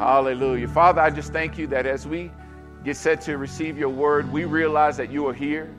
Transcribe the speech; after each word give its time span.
Hallelujah. 0.00 0.66
Father, 0.66 1.02
I 1.02 1.10
just 1.10 1.30
thank 1.30 1.58
you 1.58 1.66
that 1.66 1.84
as 1.84 2.06
we 2.06 2.32
get 2.84 2.96
set 2.96 3.20
to 3.20 3.36
receive 3.36 3.76
your 3.76 3.90
word, 3.90 4.32
we 4.32 4.46
realize 4.46 4.96
that 4.96 5.12
you 5.12 5.26
are 5.28 5.34
here, 5.34 5.74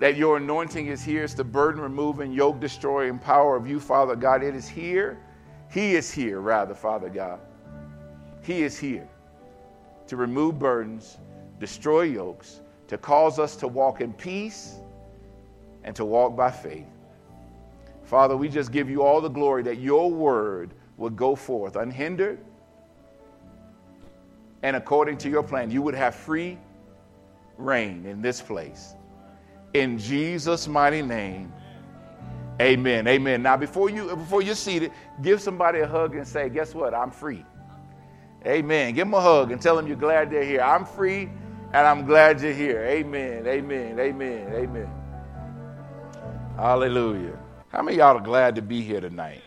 that 0.00 0.16
your 0.16 0.38
anointing 0.38 0.88
is 0.88 1.04
here. 1.04 1.22
It's 1.22 1.32
the 1.32 1.44
burden 1.44 1.80
removing, 1.80 2.32
yoke 2.32 2.58
destroying 2.58 3.20
power 3.20 3.54
of 3.54 3.68
you, 3.68 3.78
Father 3.78 4.16
God. 4.16 4.42
It 4.42 4.56
is 4.56 4.66
here. 4.66 5.20
He 5.70 5.94
is 5.94 6.10
here, 6.10 6.40
rather, 6.40 6.74
Father 6.74 7.08
God. 7.08 7.38
He 8.42 8.64
is 8.64 8.76
here 8.76 9.08
to 10.08 10.16
remove 10.16 10.58
burdens, 10.58 11.18
destroy 11.60 12.02
yokes, 12.02 12.60
to 12.88 12.98
cause 12.98 13.38
us 13.38 13.54
to 13.58 13.68
walk 13.68 14.00
in 14.00 14.12
peace 14.14 14.80
and 15.84 15.94
to 15.94 16.04
walk 16.04 16.34
by 16.34 16.50
faith. 16.50 16.88
Father, 18.02 18.36
we 18.36 18.48
just 18.48 18.72
give 18.72 18.90
you 18.90 19.04
all 19.04 19.20
the 19.20 19.28
glory 19.28 19.62
that 19.62 19.78
your 19.78 20.10
word 20.10 20.74
would 20.96 21.14
go 21.14 21.36
forth 21.36 21.76
unhindered 21.76 22.40
and 24.62 24.76
according 24.76 25.18
to 25.18 25.30
your 25.30 25.42
plan. 25.42 25.70
You 25.70 25.82
would 25.82 25.94
have 25.94 26.14
free 26.14 26.58
reign 27.58 28.06
in 28.06 28.22
this 28.22 28.40
place. 28.40 28.94
In 29.74 29.98
Jesus' 29.98 30.68
mighty 30.68 31.02
name. 31.02 31.52
Amen. 32.60 33.06
Amen. 33.06 33.42
Now, 33.42 33.56
before 33.56 33.90
you 33.90 34.16
before 34.16 34.42
you're 34.42 34.54
seated, 34.54 34.92
give 35.22 35.42
somebody 35.42 35.80
a 35.80 35.86
hug 35.86 36.16
and 36.16 36.26
say, 36.26 36.48
"Guess 36.48 36.74
what? 36.74 36.94
I'm 36.94 37.10
free." 37.10 37.44
Amen. 38.46 38.94
Give 38.94 39.06
them 39.06 39.14
a 39.14 39.20
hug 39.20 39.52
and 39.52 39.60
tell 39.60 39.76
them 39.76 39.86
you're 39.86 39.96
glad 39.96 40.30
they're 40.30 40.44
here. 40.44 40.60
I'm 40.62 40.84
free 40.84 41.28
and 41.72 41.86
I'm 41.86 42.06
glad 42.06 42.40
you're 42.40 42.52
here. 42.52 42.82
Amen. 42.82 43.46
Amen. 43.46 43.98
Amen. 43.98 44.52
Amen. 44.54 44.90
Hallelujah. 46.56 47.38
How 47.68 47.82
many 47.82 47.98
y'all 47.98 48.16
are 48.16 48.20
glad 48.20 48.54
to 48.54 48.62
be 48.62 48.82
here 48.82 49.00
tonight? 49.00 49.42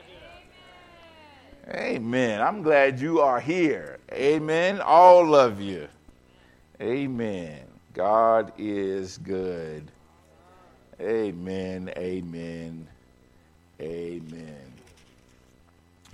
Amen. 1.70 2.42
I'm 2.42 2.62
glad 2.62 3.00
you 3.00 3.22
are 3.22 3.40
here. 3.40 3.99
Amen. 4.12 4.82
All 4.82 5.36
of 5.36 5.62
you. 5.62 5.88
Amen. 6.82 7.62
God 7.94 8.52
is 8.58 9.18
good. 9.20 9.92
Amen. 11.00 11.92
Amen. 11.96 12.88
Amen. 13.80 14.74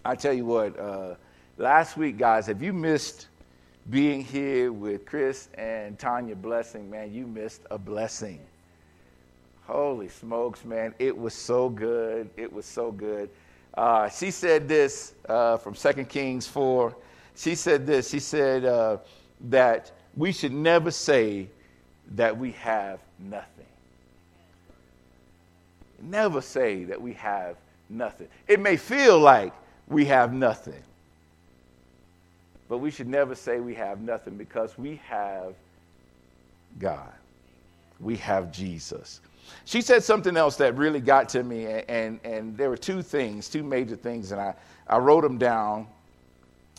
I 0.03 0.15
tell 0.15 0.33
you 0.33 0.45
what, 0.45 0.77
uh, 0.77 1.15
last 1.57 1.95
week, 1.95 2.17
guys, 2.17 2.49
if 2.49 2.61
you 2.61 2.73
missed 2.73 3.27
being 3.89 4.23
here 4.23 4.71
with 4.71 5.05
Chris 5.05 5.49
and 5.55 5.97
Tanya 5.97 6.35
Blessing, 6.35 6.89
man, 6.89 7.13
you 7.13 7.25
missed 7.25 7.61
a 7.71 7.77
blessing. 7.77 8.39
Holy 9.65 10.09
smokes, 10.09 10.65
man. 10.65 10.93
It 10.99 11.17
was 11.17 11.33
so 11.33 11.69
good. 11.69 12.29
It 12.35 12.51
was 12.51 12.65
so 12.65 12.91
good. 12.91 13.29
Uh, 13.73 14.09
she 14.09 14.31
said 14.31 14.67
this 14.67 15.13
uh, 15.27 15.57
from 15.57 15.73
2 15.73 16.05
Kings 16.05 16.45
4. 16.45 16.95
She 17.35 17.55
said 17.55 17.85
this. 17.85 18.09
She 18.09 18.19
said 18.19 18.65
uh, 18.65 18.97
that 19.49 19.91
we 20.15 20.31
should 20.31 20.53
never 20.53 20.91
say 20.91 21.47
that 22.15 22.37
we 22.37 22.51
have 22.51 22.99
nothing. 23.19 23.65
Never 26.01 26.41
say 26.41 26.83
that 26.85 27.01
we 27.01 27.13
have 27.13 27.57
nothing. 27.89 28.27
It 28.47 28.59
may 28.59 28.77
feel 28.77 29.19
like 29.19 29.53
we 29.87 30.05
have 30.05 30.33
nothing. 30.33 30.81
But 32.67 32.79
we 32.79 32.89
should 32.89 33.07
never 33.07 33.35
say 33.35 33.59
we 33.59 33.75
have 33.75 34.01
nothing 34.01 34.37
because 34.37 34.77
we 34.77 34.99
have 35.07 35.53
God. 36.79 37.13
We 37.99 38.15
have 38.17 38.51
Jesus. 38.51 39.21
She 39.65 39.81
said 39.81 40.03
something 40.03 40.35
else 40.35 40.55
that 40.57 40.75
really 40.75 40.99
got 40.99 41.29
to 41.29 41.43
me, 41.43 41.65
and, 41.65 41.89
and, 41.89 42.19
and 42.23 42.57
there 42.57 42.69
were 42.69 42.77
two 42.77 43.01
things, 43.01 43.47
two 43.47 43.63
major 43.63 43.95
things, 43.95 44.31
and 44.31 44.41
I, 44.41 44.55
I 44.87 44.97
wrote 44.97 45.21
them 45.21 45.37
down, 45.37 45.87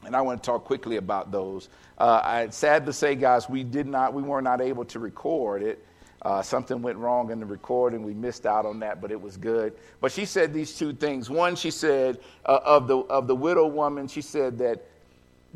and 0.06 0.16
I 0.16 0.22
want 0.22 0.42
to 0.42 0.46
talk 0.46 0.64
quickly 0.64 0.96
about 0.96 1.30
those. 1.30 1.68
Uh, 1.98 2.20
I 2.22 2.48
sad 2.50 2.86
to 2.86 2.92
say, 2.92 3.14
guys, 3.14 3.48
we 3.48 3.64
did 3.64 3.86
not, 3.86 4.14
we 4.14 4.22
were 4.22 4.40
not 4.40 4.60
able 4.60 4.84
to 4.86 4.98
record 4.98 5.62
it. 5.62 5.84
Uh, 6.22 6.42
something 6.42 6.80
went 6.82 6.96
wrong 6.98 7.30
in 7.30 7.40
the 7.40 7.46
recording. 7.46 8.02
We 8.02 8.14
missed 8.14 8.46
out 8.46 8.64
on 8.66 8.80
that, 8.80 9.00
but 9.00 9.11
it 9.11 9.20
was 9.20 9.36
good. 9.36 9.74
But 10.00 10.12
she 10.12 10.24
said 10.24 10.55
these 10.55 10.77
two 10.77 10.92
things. 10.92 11.28
One, 11.28 11.56
she 11.56 11.70
said 11.70 12.18
uh, 12.45 12.61
of 12.64 12.89
the 12.89 12.96
of 12.96 13.27
the 13.27 13.36
widow 13.36 13.66
woman, 13.66 14.08
she 14.08 14.22
said 14.22 14.58
that 14.58 14.83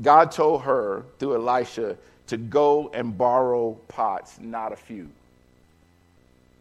God 0.02 0.30
told 0.30 0.62
her 0.62 1.04
through 1.18 1.36
Elisha 1.36 1.96
to 2.28 2.36
go 2.36 2.90
and 2.94 3.16
borrow 3.16 3.72
pots, 3.88 4.38
not 4.38 4.72
a 4.72 4.76
few. 4.76 5.08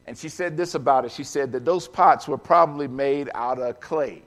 And 0.07 0.17
she 0.17 0.29
said 0.29 0.57
this 0.57 0.73
about 0.73 1.05
it. 1.05 1.11
She 1.11 1.23
said 1.23 1.51
that 1.51 1.66
those 1.66 1.88
pots 1.88 2.28
were 2.28 2.38
probably 2.38 2.88
made 2.88 3.29
out 3.35 3.59
of 3.59 3.79
clay. 3.79 4.23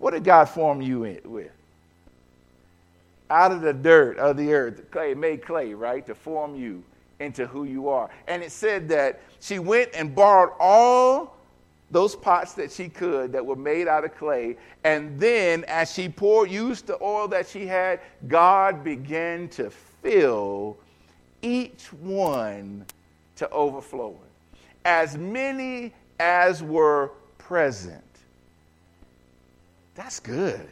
What 0.00 0.14
did 0.14 0.24
God 0.24 0.46
form 0.46 0.80
you 0.80 1.04
in, 1.04 1.20
with? 1.24 1.52
Out 3.28 3.52
of 3.52 3.60
the 3.60 3.74
dirt 3.74 4.16
of 4.16 4.36
the 4.38 4.52
earth, 4.52 4.90
clay 4.90 5.14
made 5.14 5.44
clay, 5.44 5.74
right, 5.74 6.04
to 6.06 6.14
form 6.14 6.56
you 6.56 6.82
into 7.20 7.46
who 7.46 7.64
you 7.64 7.90
are. 7.90 8.10
And 8.26 8.42
it 8.42 8.50
said 8.50 8.88
that 8.88 9.20
she 9.40 9.58
went 9.58 9.90
and 9.94 10.14
borrowed 10.14 10.54
all 10.58 11.36
those 11.90 12.16
pots 12.16 12.54
that 12.54 12.72
she 12.72 12.88
could 12.88 13.32
that 13.32 13.44
were 13.44 13.56
made 13.56 13.88
out 13.88 14.04
of 14.04 14.16
clay. 14.16 14.56
And 14.84 15.20
then, 15.20 15.64
as 15.68 15.92
she 15.92 16.08
poured, 16.08 16.50
used 16.50 16.86
the 16.86 17.00
oil 17.02 17.28
that 17.28 17.46
she 17.46 17.66
had, 17.66 18.00
God 18.26 18.82
began 18.82 19.48
to 19.50 19.70
fill 19.70 20.78
each 21.42 21.92
one 21.92 22.86
to 23.36 23.50
overflowing. 23.50 24.16
As 24.86 25.18
many 25.18 25.92
as 26.18 26.62
were 26.62 27.12
present. 27.36 28.02
That's 29.94 30.20
good. 30.20 30.68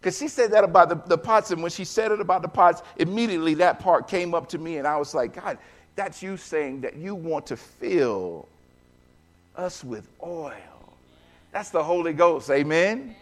Because 0.00 0.18
she 0.18 0.28
said 0.28 0.50
that 0.52 0.64
about 0.64 0.88
the, 0.88 0.96
the 1.06 1.18
pots, 1.18 1.52
and 1.52 1.62
when 1.62 1.70
she 1.70 1.84
said 1.84 2.10
it 2.10 2.20
about 2.20 2.42
the 2.42 2.48
pots, 2.48 2.82
immediately 2.96 3.54
that 3.54 3.78
part 3.78 4.08
came 4.08 4.34
up 4.34 4.48
to 4.48 4.58
me, 4.58 4.78
and 4.78 4.86
I 4.86 4.96
was 4.96 5.14
like, 5.14 5.34
God, 5.34 5.58
that's 5.94 6.22
you 6.22 6.36
saying 6.36 6.80
that 6.80 6.96
you 6.96 7.14
want 7.14 7.46
to 7.46 7.56
fill 7.56 8.48
us 9.54 9.84
with 9.84 10.08
oil. 10.22 10.52
That's 11.52 11.70
the 11.70 11.82
Holy 11.82 12.12
Ghost, 12.12 12.50
amen? 12.50 13.14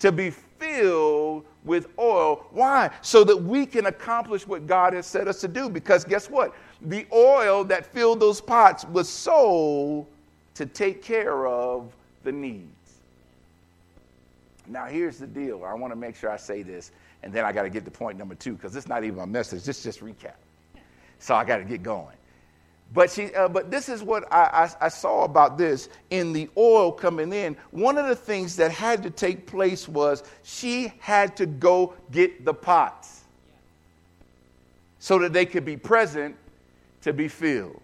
To 0.00 0.10
be 0.10 0.30
filled 0.30 1.44
with 1.64 1.86
oil. 1.98 2.46
Why? 2.50 2.90
So 3.02 3.24
that 3.24 3.36
we 3.36 3.66
can 3.66 3.86
accomplish 3.86 4.46
what 4.46 4.66
God 4.66 4.92
has 4.94 5.06
set 5.06 5.28
us 5.28 5.40
to 5.42 5.48
do. 5.48 5.68
Because 5.68 6.04
guess 6.04 6.28
what? 6.28 6.54
The 6.80 7.06
oil 7.12 7.64
that 7.64 7.86
filled 7.86 8.20
those 8.20 8.40
pots 8.40 8.84
was 8.86 9.08
sold 9.08 10.06
to 10.54 10.66
take 10.66 11.02
care 11.02 11.46
of 11.46 11.92
the 12.22 12.32
needs. 12.32 12.68
Now, 14.66 14.86
here's 14.86 15.18
the 15.18 15.26
deal. 15.26 15.64
I 15.64 15.74
want 15.74 15.92
to 15.92 15.96
make 15.96 16.16
sure 16.16 16.30
I 16.30 16.36
say 16.36 16.62
this, 16.62 16.90
and 17.22 17.32
then 17.32 17.44
I 17.44 17.52
got 17.52 17.62
to 17.62 17.70
get 17.70 17.84
to 17.84 17.90
point 17.90 18.18
number 18.18 18.34
two 18.34 18.54
because 18.54 18.74
it's 18.76 18.88
not 18.88 19.04
even 19.04 19.18
a 19.20 19.26
message. 19.26 19.64
This 19.64 19.82
just 19.82 20.00
recap. 20.00 20.34
So 21.18 21.34
I 21.34 21.44
got 21.44 21.58
to 21.58 21.64
get 21.64 21.82
going. 21.82 22.16
But, 22.92 23.10
she, 23.10 23.34
uh, 23.34 23.48
but 23.48 23.70
this 23.70 23.88
is 23.88 24.02
what 24.02 24.30
I, 24.32 24.68
I, 24.80 24.86
I, 24.86 24.88
saw 24.88 25.24
about 25.24 25.58
this 25.58 25.88
in 26.10 26.32
the 26.32 26.48
oil 26.56 26.92
coming 26.92 27.32
in. 27.32 27.56
One 27.70 27.98
of 27.98 28.06
the 28.06 28.14
things 28.14 28.56
that 28.56 28.70
had 28.70 29.02
to 29.02 29.10
take 29.10 29.46
place 29.46 29.88
was 29.88 30.22
she 30.42 30.92
had 31.00 31.36
to 31.38 31.46
go 31.46 31.94
get 32.12 32.44
the 32.44 32.54
pots 32.54 33.24
so 34.98 35.18
that 35.18 35.32
they 35.32 35.44
could 35.44 35.64
be 35.64 35.76
present 35.76 36.36
to 37.02 37.12
be 37.12 37.26
filled. 37.26 37.80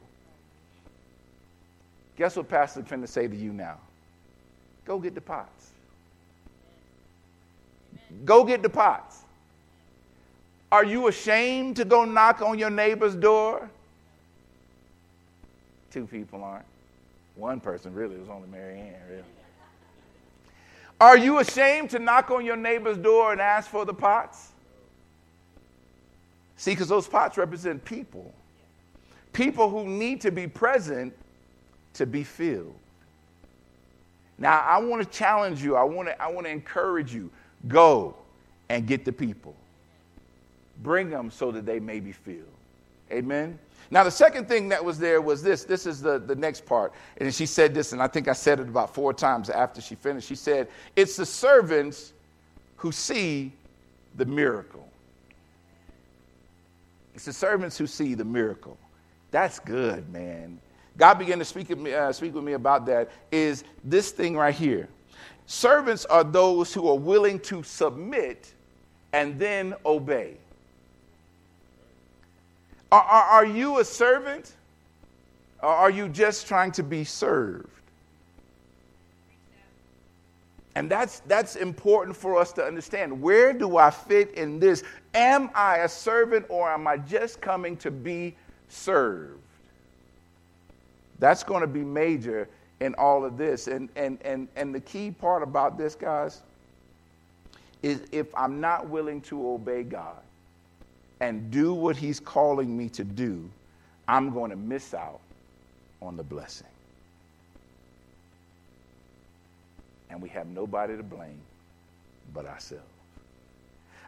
Guess 2.17 2.37
what 2.37 2.49
Pastor's 2.49 2.85
going 2.85 3.01
to 3.01 3.09
say 3.09 3.27
to 3.27 3.37
you 3.37 3.53
now? 3.53 3.79
Go 4.85 4.99
get 4.99 5.15
the 5.15 5.21
pots. 5.21 5.60
Go 8.25 8.45
get 8.45 8.63
the 8.63 8.69
pots. 8.69 9.25
Are 10.73 10.85
you 10.85 11.09
ashamed 11.09 11.77
to 11.77 11.85
go 11.85 12.05
knock 12.05 12.43
on 12.43 12.59
your 12.59 12.71
neighbor's 12.71 13.15
door? 13.15 13.69
Two 15.91 16.07
people 16.07 16.45
aren't. 16.45 16.65
One 17.35 17.61
person 17.61 17.93
really 17.95 18.17
was 18.17 18.29
only 18.29 18.49
Mary 18.49 18.79
Ann, 18.79 18.95
really. 19.09 19.23
Are 21.01 21.17
you 21.17 21.39
ashamed 21.39 21.91
to 21.91 21.99
knock 21.99 22.31
on 22.31 22.45
your 22.45 22.57
neighbor's 22.57 22.99
door 22.99 23.33
and 23.33 23.41
ask 23.41 23.71
for 23.71 23.85
the 23.85 23.95
pots? 23.95 24.53
See, 26.57 26.73
because 26.73 26.89
those 26.89 27.09
pots 27.09 27.39
represent 27.39 27.83
people. 27.85 28.33
People 29.33 29.71
who 29.71 29.87
need 29.87 30.21
to 30.21 30.31
be 30.31 30.47
present 30.47 31.15
to 31.95 32.05
be 32.05 32.23
filled. 32.23 32.75
Now, 34.37 34.61
I 34.61 34.79
want 34.79 35.03
to 35.03 35.09
challenge 35.09 35.63
you. 35.63 35.77
I 35.77 35.83
want 35.83 36.09
to, 36.09 36.23
I 36.23 36.29
want 36.29 36.47
to 36.47 36.51
encourage 36.53 37.15
you. 37.15 37.31
Go 37.69 38.15
and 38.69 38.87
get 38.87 39.05
the 39.05 39.13
people. 39.13 39.55
Bring 40.83 41.11
them 41.11 41.31
so 41.31 41.51
that 41.51 41.67
they 41.67 41.81
may 41.81 42.01
be 42.01 42.13
filled. 42.13 42.45
Amen. 43.13 43.59
Now, 43.91 44.05
the 44.05 44.11
second 44.11 44.47
thing 44.47 44.69
that 44.69 44.85
was 44.85 44.99
there 44.99 45.21
was 45.21 45.43
this. 45.43 45.65
This 45.65 45.85
is 45.85 46.01
the, 46.01 46.19
the 46.19 46.37
next 46.37 46.65
part. 46.65 46.93
And 47.17 47.35
she 47.35 47.45
said 47.45 47.75
this, 47.75 47.93
and 47.93 48.01
I 48.01 48.07
think 48.07 48.29
I 48.29 48.33
said 48.33 48.61
it 48.61 48.69
about 48.69 48.95
four 48.95 49.13
times 49.13 49.51
after 49.51 49.81
she 49.81 49.97
finished. 49.97 50.29
She 50.29 50.37
said, 50.37 50.69
It's 50.95 51.17
the 51.17 51.27
servants 51.27 52.13
who 52.77 52.93
see 52.93 53.53
the 54.17 54.25
miracle. 54.25 54.87
It's 57.15 57.25
the 57.25 57.33
servants 57.33 57.77
who 57.77 57.87
see 57.87 58.15
the 58.15 58.25
miracle. 58.25 58.79
That's 59.33 59.59
good, 59.59 60.09
man. 60.13 60.61
God 60.97 61.15
began 61.19 61.39
to 61.39 61.45
speak, 61.45 61.77
me, 61.77 61.93
uh, 61.93 62.13
speak 62.13 62.35
with 62.35 62.45
me 62.45 62.53
about 62.53 62.87
that. 62.87 63.11
Is 63.33 63.65
this 63.85 64.11
thing 64.11 64.37
right 64.37 64.55
here. 64.55 64.89
Servants 65.51 66.05
are 66.05 66.23
those 66.23 66.73
who 66.73 66.89
are 66.89 66.97
willing 66.97 67.41
to 67.41 67.65
submit 67.65 68.55
and 69.13 69.37
then 69.37 69.75
obey. 69.85 70.37
Are, 72.93 73.03
are, 73.03 73.25
are 73.25 73.45
you 73.45 73.81
a 73.81 73.85
servant? 73.85 74.53
Or 75.61 75.71
are 75.71 75.91
you 75.91 76.09
just 76.09 76.47
trying 76.47 76.71
to 76.71 76.85
be 76.85 77.03
served? 77.03 77.67
And 80.77 80.89
that's, 80.89 81.19
that's 81.27 81.57
important 81.57 82.17
for 82.17 82.39
us 82.39 82.53
to 82.53 82.63
understand. 82.63 83.21
Where 83.21 83.53
do 83.53 83.77
I 83.77 83.91
fit 83.91 84.31
in 84.35 84.61
this? 84.61 84.85
Am 85.15 85.51
I 85.53 85.79
a 85.79 85.89
servant 85.89 86.47
or 86.49 86.71
am 86.71 86.87
I 86.87 86.97
just 86.97 87.41
coming 87.41 87.77
to 87.79 87.91
be 87.91 88.37
served? 88.69 89.41
That's 91.19 91.43
going 91.43 91.63
to 91.63 91.67
be 91.67 91.81
major 91.81 92.49
in 92.81 92.95
all 92.95 93.25
of 93.25 93.37
this. 93.37 93.69
And, 93.69 93.89
and, 93.97 94.19
and, 94.23 94.49
and 94.57 94.75
the 94.75 94.81
key 94.81 95.11
part 95.11 95.43
about 95.43 95.79
this, 95.79 95.95
guys, 95.95 96.43
is 97.83 98.03
if 98.13 98.35
I'm 98.35 98.61
not 98.61 98.89
willing 98.89 99.21
to 99.23 99.49
obey 99.49 99.83
God 99.83 100.19
and 101.21 101.51
do 101.51 101.73
what 101.75 101.97
He's 101.97 102.21
calling 102.21 102.77
me 102.77 102.89
to 102.91 103.05
do, 103.05 103.49
I'm 104.09 104.33
going 104.33 104.51
to 104.51 104.57
miss 104.57 104.95
out 104.95 105.21
on 106.03 106.17
the 106.17 106.23
blessing. 106.23 106.67
And 110.09 110.21
we 110.21 110.29
have 110.31 110.47
nobody 110.49 110.97
to 110.97 111.03
blame 111.03 111.39
but 112.35 112.47
ourselves. 112.47 112.85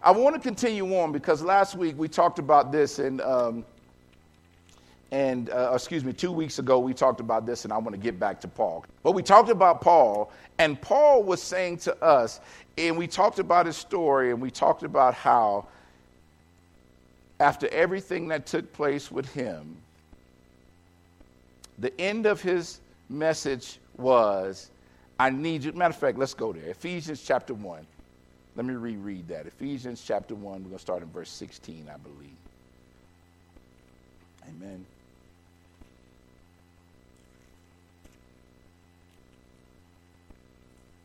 I 0.02 0.10
want 0.10 0.34
to 0.34 0.40
continue 0.40 0.96
on 0.96 1.12
because 1.12 1.42
last 1.42 1.76
week 1.76 1.96
we 1.96 2.08
talked 2.08 2.40
about 2.40 2.72
this, 2.72 2.98
and 2.98 3.20
um, 3.20 3.64
and 5.12 5.50
uh, 5.50 5.72
excuse 5.74 6.04
me, 6.04 6.12
two 6.14 6.32
weeks 6.32 6.58
ago 6.58 6.78
we 6.78 6.94
talked 6.94 7.20
about 7.20 7.44
this, 7.44 7.64
and 7.64 7.72
I 7.72 7.76
want 7.76 7.92
to 7.92 8.00
get 8.00 8.18
back 8.18 8.40
to 8.40 8.48
Paul. 8.48 8.84
But 9.02 9.12
we 9.12 9.22
talked 9.22 9.50
about 9.50 9.82
Paul, 9.82 10.32
and 10.58 10.80
Paul 10.80 11.22
was 11.22 11.42
saying 11.42 11.76
to 11.78 12.02
us, 12.02 12.40
and 12.78 12.96
we 12.96 13.06
talked 13.06 13.38
about 13.38 13.66
his 13.66 13.76
story, 13.76 14.30
and 14.30 14.40
we 14.40 14.50
talked 14.50 14.82
about 14.82 15.12
how 15.12 15.68
after 17.40 17.68
everything 17.68 18.28
that 18.28 18.46
took 18.46 18.72
place 18.72 19.12
with 19.12 19.30
him, 19.34 19.76
the 21.78 21.98
end 22.00 22.24
of 22.24 22.40
his 22.40 22.80
message 23.10 23.78
was, 23.98 24.70
I 25.20 25.28
need 25.28 25.64
you. 25.64 25.72
Matter 25.72 25.90
of 25.90 25.96
fact, 25.96 26.16
let's 26.16 26.34
go 26.34 26.54
there. 26.54 26.70
Ephesians 26.70 27.22
chapter 27.22 27.52
1. 27.52 27.86
Let 28.56 28.64
me 28.64 28.74
reread 28.74 29.28
that. 29.28 29.46
Ephesians 29.46 30.02
chapter 30.06 30.34
1, 30.34 30.44
we're 30.44 30.58
going 30.60 30.72
to 30.72 30.78
start 30.78 31.02
in 31.02 31.10
verse 31.10 31.30
16, 31.30 31.90
I 31.92 31.96
believe. 31.98 32.30
Amen. 34.48 34.86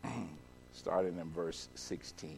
Starting 0.74 1.18
in 1.18 1.30
verse 1.31 1.68
16. 1.75 2.38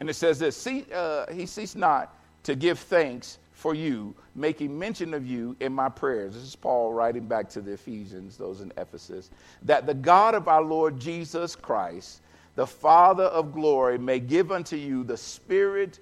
And 0.00 0.08
it 0.08 0.14
says 0.14 0.38
this 0.38 0.56
See, 0.56 0.86
uh, 0.92 1.32
He 1.32 1.46
ceased 1.46 1.76
not 1.76 2.14
to 2.44 2.56
give 2.56 2.78
thanks 2.78 3.38
for 3.52 3.74
you, 3.74 4.14
making 4.34 4.76
mention 4.76 5.12
of 5.12 5.26
you 5.26 5.54
in 5.60 5.74
my 5.74 5.90
prayers. 5.90 6.32
This 6.34 6.42
is 6.42 6.56
Paul 6.56 6.94
writing 6.94 7.26
back 7.26 7.50
to 7.50 7.60
the 7.60 7.72
Ephesians, 7.72 8.38
those 8.38 8.62
in 8.62 8.72
Ephesus, 8.78 9.30
that 9.62 9.86
the 9.86 9.92
God 9.92 10.34
of 10.34 10.48
our 10.48 10.62
Lord 10.62 10.98
Jesus 10.98 11.54
Christ, 11.54 12.22
the 12.56 12.66
Father 12.66 13.24
of 13.24 13.52
glory, 13.52 13.98
may 13.98 14.18
give 14.18 14.50
unto 14.50 14.76
you 14.76 15.04
the 15.04 15.16
spirit 15.16 15.98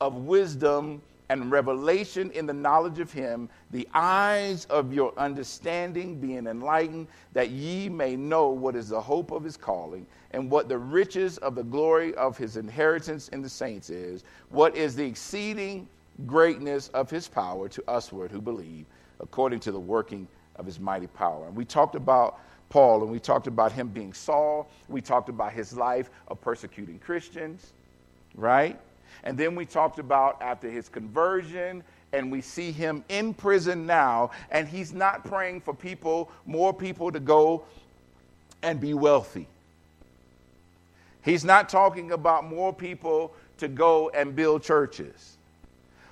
of 0.00 0.14
wisdom 0.14 1.02
and 1.30 1.48
revelation 1.52 2.32
in 2.32 2.44
the 2.44 2.52
knowledge 2.52 2.98
of 2.98 3.12
him, 3.12 3.48
the 3.70 3.86
eyes 3.94 4.64
of 4.64 4.92
your 4.92 5.16
understanding 5.16 6.16
being 6.16 6.48
enlightened, 6.48 7.06
that 7.34 7.50
ye 7.50 7.88
may 7.88 8.16
know 8.16 8.48
what 8.48 8.74
is 8.74 8.88
the 8.88 9.00
hope 9.00 9.30
of 9.30 9.44
his 9.44 9.56
calling, 9.56 10.04
and 10.32 10.50
what 10.50 10.68
the 10.68 10.76
riches 10.76 11.38
of 11.38 11.54
the 11.54 11.62
glory 11.62 12.12
of 12.16 12.36
his 12.36 12.56
inheritance 12.56 13.28
in 13.28 13.42
the 13.42 13.48
saints 13.48 13.90
is, 13.90 14.24
what 14.48 14.74
is 14.74 14.96
the 14.96 15.04
exceeding 15.04 15.88
greatness 16.26 16.88
of 16.88 17.08
his 17.08 17.28
power 17.28 17.68
to 17.68 17.82
usward 17.86 18.32
who 18.32 18.40
believe, 18.40 18.84
according 19.20 19.60
to 19.60 19.70
the 19.70 19.78
working 19.78 20.26
of 20.56 20.66
his 20.66 20.80
mighty 20.80 21.06
power. 21.06 21.46
And 21.46 21.54
we 21.54 21.64
talked 21.64 21.94
about 21.94 22.40
Paul 22.70 23.02
and 23.02 23.10
we 23.10 23.20
talked 23.20 23.46
about 23.46 23.70
him 23.70 23.88
being 23.88 24.12
Saul. 24.12 24.68
We 24.88 25.00
talked 25.00 25.28
about 25.28 25.52
his 25.52 25.76
life 25.76 26.10
of 26.26 26.40
persecuting 26.40 26.98
Christians, 26.98 27.72
right? 28.34 28.78
And 29.24 29.36
then 29.36 29.54
we 29.54 29.66
talked 29.66 29.98
about 29.98 30.40
after 30.40 30.70
his 30.70 30.88
conversion, 30.88 31.82
and 32.12 32.30
we 32.30 32.40
see 32.40 32.72
him 32.72 33.04
in 33.08 33.34
prison 33.34 33.86
now, 33.86 34.30
and 34.50 34.66
he's 34.68 34.92
not 34.92 35.24
praying 35.24 35.60
for 35.60 35.74
people, 35.74 36.30
more 36.46 36.72
people 36.72 37.12
to 37.12 37.20
go 37.20 37.64
and 38.62 38.80
be 38.80 38.94
wealthy. 38.94 39.46
He's 41.22 41.44
not 41.44 41.68
talking 41.68 42.12
about 42.12 42.44
more 42.44 42.72
people 42.72 43.34
to 43.58 43.68
go 43.68 44.10
and 44.10 44.34
build 44.34 44.62
churches 44.62 45.36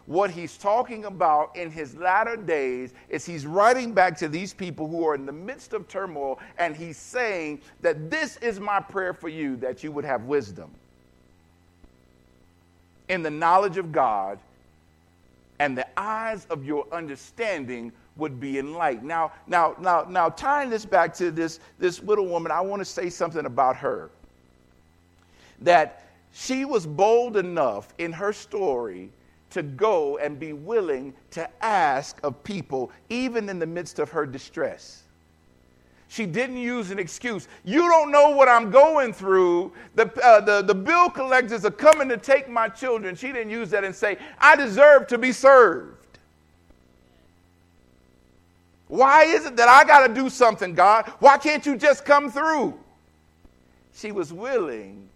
what 0.09 0.31
he's 0.31 0.57
talking 0.57 1.05
about 1.05 1.55
in 1.55 1.71
his 1.71 1.95
latter 1.95 2.35
days 2.35 2.95
is 3.11 3.27
he's 3.27 3.45
writing 3.47 3.93
back 3.93 4.17
to 4.17 4.27
these 4.27 4.55
people 4.55 4.89
who 4.89 5.07
are 5.07 5.15
in 5.15 5.27
the 5.27 5.33
midst 5.33 5.75
of 5.75 5.87
turmoil, 5.87 6.41
and 6.57 6.75
he's 6.75 6.97
saying 6.97 7.61
that 7.83 8.11
this 8.11 8.39
is 8.39 8.59
my 8.59 8.81
prayer 8.81 9.13
for 9.13 9.29
you 9.29 9.55
that 9.57 9.85
you 9.85 9.93
would 9.93 10.07
have 10.07 10.25
wisdom 10.25 10.71
in 13.09 13.23
the 13.23 13.31
knowledge 13.31 13.77
of 13.77 13.93
God, 13.93 14.39
and 15.59 15.77
the 15.77 15.87
eyes 15.99 16.47
of 16.51 16.65
your 16.65 16.87
understanding 16.93 17.93
would 18.17 18.39
be 18.41 18.59
enlightened. 18.59 19.09
Now, 19.09 19.33
now, 19.47 19.75
now, 19.81 20.07
now, 20.09 20.29
tying 20.29 20.71
this 20.71 20.85
back 20.85 21.15
to 21.15 21.31
this, 21.31 21.61
this 21.79 22.03
little 22.03 22.27
woman, 22.27 22.53
I 22.53 22.61
want 22.61 22.81
to 22.81 22.85
say 22.85 23.11
something 23.11 23.47
about 23.47 23.77
her. 23.77 24.11
That 25.63 26.05
she 26.33 26.65
was 26.65 26.87
bold 26.87 27.37
enough 27.37 27.93
in 27.99 28.13
her 28.13 28.33
story 28.33 29.11
to 29.51 29.63
go 29.63 30.19
and 30.19 30.39
be 30.39 30.53
willing 30.53 31.15
to 31.31 31.49
ask 31.65 32.19
of 32.23 32.43
people, 32.45 32.91
even 33.09 33.49
in 33.49 33.59
the 33.59 33.67
midst 33.67 33.99
of 33.99 34.11
her 34.11 34.27
distress. 34.27 35.05
She 36.09 36.25
didn't 36.25 36.57
use 36.57 36.91
an 36.91 36.99
excuse. 36.99 37.49
You 37.65 37.83
don't 37.83 38.11
know 38.11 38.31
what 38.31 38.49
I'm 38.49 38.71
going 38.71 39.13
through. 39.13 39.73
The, 39.95 40.11
uh, 40.25 40.41
the, 40.41 40.63
the 40.63 40.75
bill 40.75 41.11
collectors 41.11 41.67
are 41.67 41.71
coming 41.71 42.09
to 42.09 42.17
take 42.17 42.49
my 42.49 42.69
children. 42.69 43.15
She 43.15 43.29
didn't 43.29 43.51
use 43.51 43.71
that 43.71 43.85
and 43.85 43.95
say, 43.95 44.17
I 44.39 44.57
deserve 44.57 45.07
to 45.09 45.19
be 45.19 45.33
served. 45.33 46.19
Why 48.89 49.25
is 49.25 49.45
it 49.45 49.57
that 49.57 49.69
I 49.69 49.85
got 49.85 50.07
to 50.07 50.15
do 50.15 50.31
something, 50.31 50.75
God? 50.75 51.07
Why 51.19 51.37
can't 51.37 51.65
you 51.67 51.77
just 51.77 52.07
come 52.07 52.31
through? 52.31 52.79
She 53.95 54.11
was 54.11 54.33
willing 54.33 55.09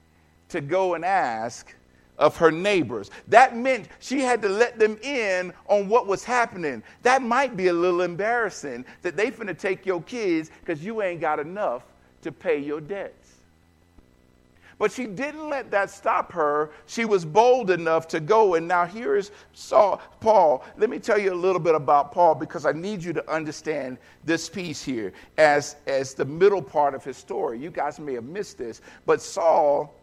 to 0.50 0.60
go 0.60 0.92
and 0.92 1.06
ask 1.06 1.74
of 2.18 2.36
her 2.36 2.50
neighbors. 2.50 3.10
That 3.28 3.56
meant 3.56 3.88
she 4.00 4.20
had 4.20 4.42
to 4.42 4.48
let 4.48 4.78
them 4.78 4.98
in 5.02 5.52
on 5.66 5.88
what 5.88 6.06
was 6.06 6.24
happening. 6.24 6.82
That 7.02 7.22
might 7.22 7.56
be 7.56 7.68
a 7.68 7.72
little 7.72 8.02
embarrassing 8.02 8.84
that 9.02 9.16
they 9.16 9.30
finna 9.30 9.58
take 9.58 9.86
your 9.86 10.02
kids 10.02 10.50
because 10.60 10.84
you 10.84 11.02
ain't 11.02 11.20
got 11.20 11.40
enough 11.40 11.82
to 12.22 12.30
pay 12.32 12.58
your 12.58 12.80
debts. 12.80 13.22
But 14.78 14.90
she 14.90 15.06
didn't 15.06 15.48
let 15.48 15.70
that 15.70 15.90
stop 15.90 16.32
her. 16.32 16.70
She 16.86 17.04
was 17.04 17.24
bold 17.24 17.70
enough 17.70 18.08
to 18.08 18.18
go. 18.18 18.54
And 18.54 18.66
now 18.66 18.84
here 18.84 19.14
is 19.14 19.30
Saul, 19.52 20.02
Paul. 20.18 20.64
Let 20.76 20.90
me 20.90 20.98
tell 20.98 21.18
you 21.18 21.32
a 21.32 21.36
little 21.36 21.60
bit 21.60 21.76
about 21.76 22.10
Paul 22.10 22.34
because 22.34 22.66
I 22.66 22.72
need 22.72 23.00
you 23.00 23.12
to 23.12 23.30
understand 23.30 23.98
this 24.24 24.48
piece 24.48 24.82
here 24.82 25.12
as, 25.38 25.76
as 25.86 26.14
the 26.14 26.24
middle 26.24 26.60
part 26.60 26.94
of 26.94 27.04
his 27.04 27.16
story. 27.16 27.60
You 27.60 27.70
guys 27.70 28.00
may 28.00 28.14
have 28.14 28.24
missed 28.24 28.58
this, 28.58 28.80
but 29.06 29.22
Saul 29.22 29.94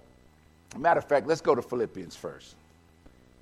Matter 0.78 1.00
of 1.00 1.06
fact, 1.06 1.28
let's 1.28 1.42
go 1.42 1.56
to 1.56 1.62
Philippians 1.62 2.16
first. 2.16 2.56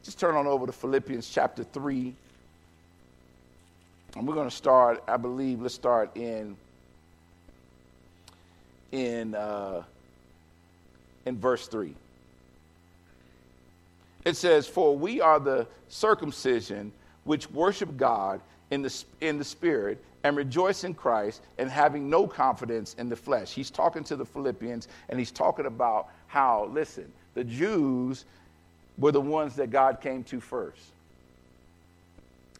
Just 0.04 0.20
turn 0.20 0.36
on 0.36 0.48
over 0.48 0.66
to 0.66 0.72
Philippians 0.72 1.30
chapter 1.30 1.64
3. 1.64 2.14
And 4.16 4.28
we're 4.28 4.36
going 4.36 4.50
to 4.50 4.56
start, 4.56 5.04
I 5.08 5.18
believe, 5.18 5.62
let's 5.62 5.76
start 5.76 6.16
in 6.16 6.56
in 8.92 9.36
uh, 9.36 9.84
in 11.26 11.38
verse 11.38 11.68
3. 11.68 11.94
It 14.26 14.36
says, 14.36 14.68
For 14.68 14.98
we 14.98 15.22
are 15.22 15.40
the 15.40 15.68
circumcision 15.90 16.92
which 17.26 17.50
worship 17.52 17.96
God 17.98 18.42
in 18.72 18.82
the, 18.82 19.04
in 19.22 19.38
the 19.38 19.44
spirit 19.44 20.04
and 20.24 20.36
rejoice 20.36 20.84
in 20.84 20.94
Christ 20.94 21.42
and 21.58 21.70
having 21.70 22.10
no 22.10 22.28
confidence 22.28 22.96
in 22.98 23.10
the 23.10 23.16
flesh. 23.16 23.54
He's 23.54 23.70
talking 23.70 24.04
to 24.06 24.16
the 24.16 24.26
Philippians 24.26 24.88
and 25.10 25.20
he's 25.20 25.32
talking 25.32 25.66
about 25.66 26.10
how, 26.28 26.70
listen, 26.72 27.12
the 27.34 27.44
Jews 27.44 28.26
were 28.98 29.12
the 29.12 29.22
ones 29.22 29.56
that 29.56 29.70
God 29.70 30.02
came 30.02 30.24
to 30.26 30.40
first. 30.40 30.82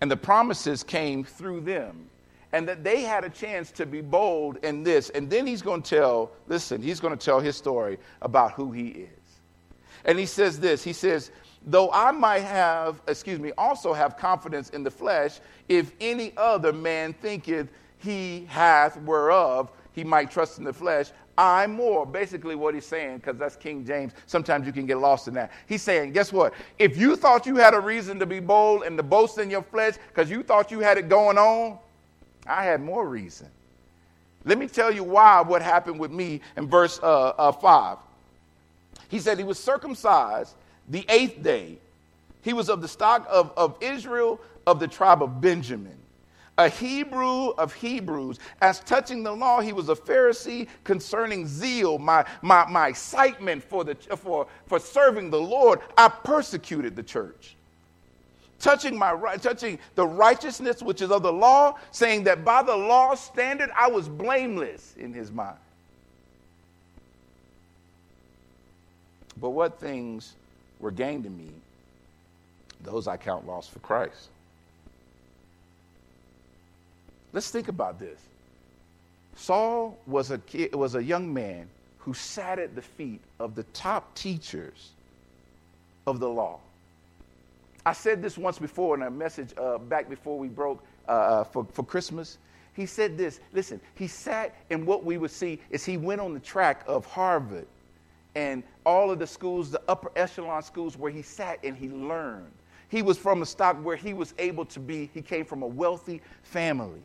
And 0.02 0.12
the 0.12 0.18
promises 0.18 0.84
came 0.84 1.24
through 1.24 1.62
them. 1.62 2.10
And 2.54 2.68
that 2.70 2.84
they 2.84 3.02
had 3.02 3.26
a 3.26 3.30
chance 3.30 3.72
to 3.72 3.86
be 3.86 4.00
bold 4.00 4.58
in 4.64 4.84
this. 4.84 5.10
And 5.10 5.30
then 5.30 5.46
he's 5.46 5.62
going 5.62 5.82
to 5.82 5.90
tell, 5.90 6.32
listen, 6.48 6.82
he's 6.82 7.00
going 7.00 7.16
to 7.16 7.24
tell 7.24 7.40
his 7.40 7.58
story 7.58 7.98
about 8.22 8.54
who 8.54 8.72
he 8.72 8.88
is. 8.88 9.10
And 10.06 10.18
he 10.18 10.26
says 10.26 10.60
this 10.60 10.84
He 10.84 10.94
says, 10.94 11.32
Though 11.66 11.92
I 11.92 12.12
might 12.12 12.44
have, 12.44 13.02
excuse 13.08 13.40
me, 13.40 13.52
also 13.58 13.92
have 13.92 14.18
confidence 14.18 14.70
in 14.70 14.84
the 14.84 14.92
flesh, 14.92 15.40
if 15.68 15.92
any 16.00 16.32
other 16.38 16.72
man 16.72 17.14
thinketh 17.14 17.68
he 17.98 18.46
hath 18.50 19.02
whereof 19.02 19.70
he 19.92 20.04
might 20.04 20.32
trust 20.32 20.60
in 20.60 20.64
the 20.64 20.72
flesh, 20.72 21.12
I 21.38 21.67
more. 21.67 22.06
Basically, 22.06 22.56
what 22.56 22.74
he's 22.74 22.86
saying, 22.86 23.17
because 23.17 23.38
that's 23.38 23.56
King 23.56 23.86
James, 23.86 24.13
sometimes 24.25 24.65
you 24.65 24.74
can 24.74 24.86
get 24.86 24.98
lost 24.98 25.27
in 25.27 25.36
that. 25.36 25.51
He's 25.67 25.84
saying, 25.84 26.13
guess 26.13 26.34
what? 26.34 26.53
If 26.79 26.98
you 26.98 27.15
thought 27.15 27.46
you 27.46 27.56
had 27.58 27.74
a 27.74 27.79
reason 27.79 28.17
to 28.20 28.25
be 28.25 28.39
bold 28.39 28.84
and 28.84 28.98
to 28.98 29.03
boast 29.03 29.38
in 29.38 29.51
your 29.51 29.62
flesh 29.62 29.96
because 30.10 30.32
you 30.32 30.41
thought 30.41 30.72
you 30.72 30.79
had 30.79 30.98
it 30.98 31.10
going 31.10 31.38
on, 31.38 31.77
I 32.48 32.63
had 32.63 32.82
more 32.82 33.08
reason. 33.08 33.48
Let 34.46 34.58
me 34.58 34.67
tell 34.67 34.91
you 34.91 35.03
why 35.03 35.41
what 35.41 35.62
happened 35.62 36.00
with 36.00 36.12
me 36.12 36.41
in 36.56 36.67
verse 36.67 37.00
uh, 37.03 37.29
uh, 37.38 37.51
5. 37.51 37.98
He 39.10 39.20
said 39.20 39.38
he 39.38 39.44
was 39.44 39.60
circumcised 39.60 40.56
the 40.89 41.06
eighth 41.10 41.44
day. 41.44 41.77
He 42.41 42.53
was 42.53 42.70
of 42.70 42.82
the 42.82 42.88
stock 42.88 43.27
of, 43.29 43.51
of 43.58 43.75
Israel 43.82 44.39
of 44.65 44.79
the 44.79 44.88
tribe 44.88 45.22
of 45.22 45.39
Benjamin 45.41 45.98
a 46.58 46.70
Hebrew 46.70 47.50
of 47.50 47.74
Hebrews. 47.74 48.40
As 48.62 48.80
touching 48.82 49.24
the 49.24 49.32
law, 49.32 49.62
he 49.62 49.74
was 49.74 49.90
a 49.90 49.96
Pharisee 49.96 50.68
concerning 50.84 51.48
zeal, 51.48 51.98
my, 51.98 52.26
my, 52.42 52.66
my 52.70 52.88
excitement 52.88 53.64
for, 53.64 53.84
the, 53.84 53.96
for, 53.96 54.48
for 54.66 54.80
serving 54.80 55.30
the 55.30 55.40
Lord. 55.40 55.80
I 55.98 56.10
persecuted 56.10 56.96
the 56.96 57.04
church. 57.04 57.56
Touching, 58.60 58.98
my, 58.98 59.38
touching 59.38 59.78
the 59.94 60.08
righteousness 60.08 60.82
which 60.82 61.02
is 61.04 61.12
of 61.12 61.22
the 61.22 61.32
law, 61.32 61.78
saying 61.92 62.24
that 62.24 62.44
by 62.44 62.64
the 62.64 62.76
law 62.76 63.14
standard 63.14 63.70
I 63.76 63.88
was 63.88 64.10
blameless 64.10 64.96
in 64.98 65.14
his 65.14 65.32
mind. 65.32 65.58
But 69.40 69.52
what 69.52 69.80
things 69.80 70.34
were 70.80 70.90
gained 70.90 71.24
to 71.26 71.30
me, 71.30 71.52
those 72.82 73.08
I 73.08 73.18
count 73.18 73.46
lost 73.46 73.70
for 73.70 73.80
Christ. 73.80 74.30
Let's 77.38 77.51
think 77.51 77.67
about 77.67 78.00
this. 78.00 78.20
Saul 79.36 79.96
was 80.08 80.32
a, 80.32 80.39
kid, 80.39 80.74
was 80.74 80.96
a 80.96 81.03
young 81.03 81.32
man 81.32 81.70
who 82.00 82.15
sat 82.15 82.58
at 82.58 82.74
the 82.74 82.82
feet 82.82 83.22
of 83.39 83.53
the 83.53 83.62
top 83.75 84.15
teachers 84.15 84.89
of 86.08 86.20
the 86.20 86.27
law. 86.27 86.58
I 87.86 87.94
said 87.94 88.24
this 88.24 88.39
once 88.39 88.58
before 88.58 88.96
in 88.96 89.03
a 89.03 89.12
message 89.12 89.53
uh, 89.56 89.77
back 89.77 90.10
before 90.10 90.39
we 90.39 90.48
broke 90.48 90.84
uh, 91.08 91.12
uh, 91.12 91.44
for, 91.44 91.67
for 91.74 91.84
Christmas. 91.84 92.39
He 92.74 92.88
said 92.88 93.20
this 93.20 93.39
listen, 93.53 93.79
he 93.94 94.08
sat, 94.08 94.56
and 94.72 94.88
what 94.88 95.03
we 95.03 95.20
would 95.20 95.29
see 95.29 95.60
is 95.70 95.86
he 95.86 95.96
went 95.96 96.20
on 96.20 96.34
the 96.34 96.39
track 96.39 96.84
of 96.88 97.06
Harvard 97.06 97.67
and 98.34 98.63
all 98.84 99.12
of 99.12 99.20
the 99.20 99.27
schools, 99.27 99.70
the 99.70 99.82
upper 99.88 100.12
echelon 100.15 100.63
schools, 100.63 100.98
where 100.98 101.12
he 101.12 101.22
sat 101.22 101.60
and 101.63 101.77
he 101.77 101.89
learned. 101.89 102.51
He 102.89 103.03
was 103.03 103.20
from 103.20 103.44
a 103.44 103.46
stock 103.46 103.77
where 103.86 103.96
he 103.96 104.15
was 104.15 104.34
able 104.39 104.65
to 104.65 104.79
be, 104.79 105.12
he 105.13 105.22
came 105.22 105.46
from 105.46 105.62
a 105.62 105.67
wealthy 105.67 106.20
family 106.41 107.03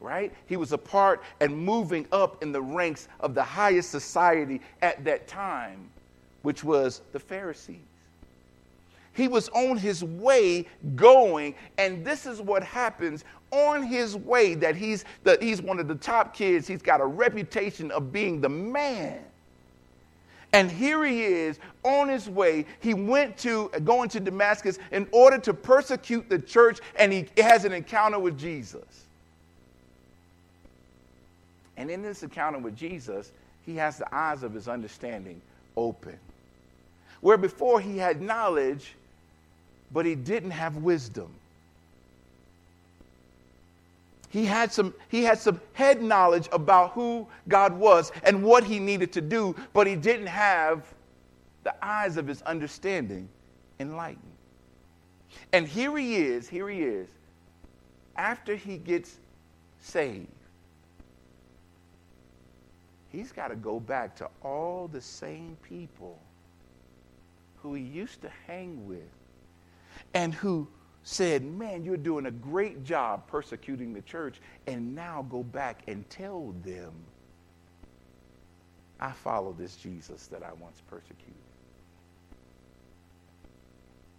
right? 0.00 0.32
He 0.46 0.56
was 0.56 0.72
a 0.72 0.78
part 0.78 1.22
and 1.40 1.56
moving 1.56 2.06
up 2.12 2.42
in 2.42 2.52
the 2.52 2.62
ranks 2.62 3.08
of 3.20 3.34
the 3.34 3.42
highest 3.42 3.90
society 3.90 4.60
at 4.82 5.04
that 5.04 5.26
time, 5.26 5.88
which 6.42 6.62
was 6.62 7.02
the 7.12 7.18
Pharisees. 7.18 7.80
He 9.12 9.28
was 9.28 9.48
on 9.50 9.78
his 9.78 10.04
way 10.04 10.66
going, 10.94 11.54
and 11.78 12.04
this 12.04 12.26
is 12.26 12.42
what 12.42 12.62
happens 12.62 13.24
on 13.50 13.82
his 13.82 14.14
way 14.14 14.54
that 14.54 14.76
he's, 14.76 15.06
the, 15.24 15.38
he's 15.40 15.62
one 15.62 15.78
of 15.78 15.88
the 15.88 15.94
top 15.94 16.34
kids. 16.34 16.68
He's 16.68 16.82
got 16.82 17.00
a 17.00 17.06
reputation 17.06 17.90
of 17.90 18.12
being 18.12 18.42
the 18.42 18.50
man. 18.50 19.20
And 20.52 20.70
here 20.70 21.04
he 21.04 21.22
is 21.24 21.58
on 21.82 22.08
his 22.08 22.28
way. 22.28 22.66
He 22.80 22.92
went 22.92 23.38
to 23.38 23.70
going 23.84 24.10
to 24.10 24.20
Damascus 24.20 24.78
in 24.92 25.08
order 25.12 25.38
to 25.38 25.54
persecute 25.54 26.28
the 26.28 26.38
church, 26.38 26.80
and 26.96 27.10
he 27.10 27.26
has 27.38 27.64
an 27.64 27.72
encounter 27.72 28.18
with 28.18 28.38
Jesus. 28.38 29.06
And 31.76 31.90
in 31.90 32.02
this 32.02 32.22
encounter 32.22 32.58
with 32.58 32.76
Jesus, 32.76 33.32
he 33.64 33.76
has 33.76 33.98
the 33.98 34.14
eyes 34.14 34.42
of 34.42 34.54
his 34.54 34.68
understanding 34.68 35.40
open. 35.76 36.18
Where 37.20 37.36
before 37.36 37.80
he 37.80 37.98
had 37.98 38.22
knowledge, 38.22 38.94
but 39.92 40.06
he 40.06 40.14
didn't 40.14 40.52
have 40.52 40.76
wisdom. 40.76 41.28
He 44.30 44.44
had, 44.44 44.72
some, 44.72 44.94
he 45.08 45.22
had 45.22 45.38
some 45.38 45.60
head 45.72 46.02
knowledge 46.02 46.48
about 46.52 46.92
who 46.92 47.26
God 47.48 47.72
was 47.72 48.12
and 48.22 48.42
what 48.42 48.64
he 48.64 48.78
needed 48.78 49.12
to 49.12 49.20
do, 49.20 49.54
but 49.72 49.86
he 49.86 49.96
didn't 49.96 50.26
have 50.26 50.82
the 51.64 51.74
eyes 51.84 52.16
of 52.16 52.26
his 52.26 52.42
understanding 52.42 53.28
enlightened. 53.80 54.22
And 55.52 55.66
here 55.66 55.96
he 55.96 56.16
is, 56.16 56.48
here 56.48 56.68
he 56.68 56.82
is, 56.82 57.08
after 58.16 58.56
he 58.56 58.76
gets 58.76 59.16
saved 59.80 60.28
he's 63.16 63.32
got 63.32 63.48
to 63.48 63.56
go 63.56 63.80
back 63.80 64.14
to 64.16 64.28
all 64.42 64.88
the 64.92 65.00
same 65.00 65.56
people 65.62 66.18
who 67.62 67.74
he 67.74 67.82
used 67.82 68.20
to 68.20 68.30
hang 68.46 68.86
with 68.86 69.00
and 70.12 70.34
who 70.34 70.68
said, 71.02 71.42
Man, 71.42 71.84
you're 71.84 71.96
doing 71.96 72.26
a 72.26 72.30
great 72.30 72.84
job 72.84 73.26
persecuting 73.26 73.94
the 73.94 74.02
church, 74.02 74.40
and 74.66 74.94
now 74.94 75.24
go 75.30 75.42
back 75.42 75.82
and 75.88 76.08
tell 76.10 76.54
them, 76.62 76.92
I 79.00 79.12
follow 79.12 79.54
this 79.58 79.76
Jesus 79.76 80.26
that 80.26 80.42
I 80.42 80.52
once 80.60 80.82
persecuted. 80.88 81.34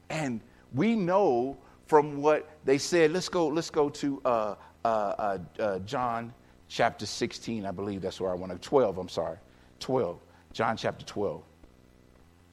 And 0.09 0.41
we 0.73 0.95
know 0.95 1.57
from 1.85 2.21
what 2.21 2.49
they 2.65 2.77
said, 2.77 3.11
let's 3.11 3.29
go, 3.29 3.47
let's 3.47 3.69
go 3.69 3.89
to 3.89 4.21
uh, 4.25 4.55
uh, 4.83 4.87
uh, 4.87 5.37
uh 5.59 5.79
John 5.79 6.33
chapter 6.67 7.05
16, 7.05 7.65
I 7.65 7.71
believe 7.71 8.01
that's 8.01 8.19
where 8.19 8.31
I 8.31 8.35
want 8.35 8.51
to, 8.51 8.57
12, 8.57 8.97
I'm 8.97 9.09
sorry, 9.09 9.37
12, 9.79 10.19
John 10.53 10.77
chapter 10.77 11.05
12. 11.05 11.43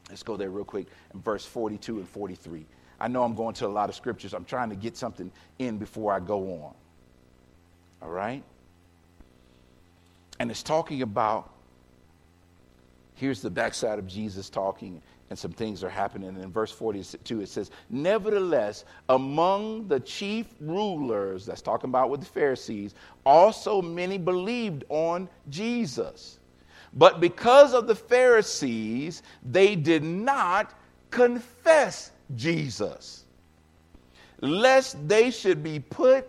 Let's 0.09 0.23
go 0.23 0.37
there 0.37 0.51
real 0.51 0.65
quick 0.65 0.87
in 1.13 1.21
verse 1.21 1.45
42 1.45 1.99
and 1.99 2.09
43. 2.09 2.67
I 3.01 3.09
know 3.09 3.25
I'm 3.25 3.35
going 3.35 3.55
to 3.57 3.67
a 3.67 3.69
lot 3.69 3.89
of 3.89 3.95
scriptures. 3.95 4.35
I'm 4.35 4.45
trying 4.45 4.71
to 4.71 4.77
get 4.77 4.97
something 4.97 5.31
in 5.59 5.79
before 5.79 6.13
I 6.13 6.21
go 6.21 6.41
on. 6.53 6.75
All 8.03 8.11
right? 8.11 8.43
And 10.39 10.51
it's 10.51 10.63
talking 10.63 11.03
about, 11.03 11.51
here's 13.15 13.41
the 13.41 13.51
backside 13.51 13.99
of 13.99 14.07
Jesus 14.07 14.51
talking 14.51 15.01
and 15.31 15.39
some 15.39 15.53
things 15.53 15.83
are 15.83 15.91
happening. 15.91 16.29
And 16.29 16.39
in 16.39 16.53
verse 16.53 16.71
42, 16.71 17.41
it 17.41 17.49
says, 17.49 17.71
Nevertheless, 17.91 18.85
among 19.09 19.89
the 19.89 20.01
chief 20.01 20.47
rulers, 20.61 21.47
that's 21.47 21.63
talking 21.63 21.91
about 21.91 22.11
with 22.11 22.21
the 22.21 22.27
Pharisees, 22.27 22.95
also 23.25 23.81
many 23.81 24.19
believed 24.19 24.85
on 24.89 25.29
Jesus. 25.49 26.39
But 26.93 27.21
because 27.21 27.75
of 27.75 27.87
the 27.87 27.95
Pharisees, 27.95 29.23
they 29.51 29.75
did 29.75 30.05
not 30.05 30.75
confess 31.11 32.11
Jesus, 32.37 33.25
lest 34.41 35.09
they 35.09 35.31
should 35.31 35.63
be 35.63 35.81
put 35.81 36.29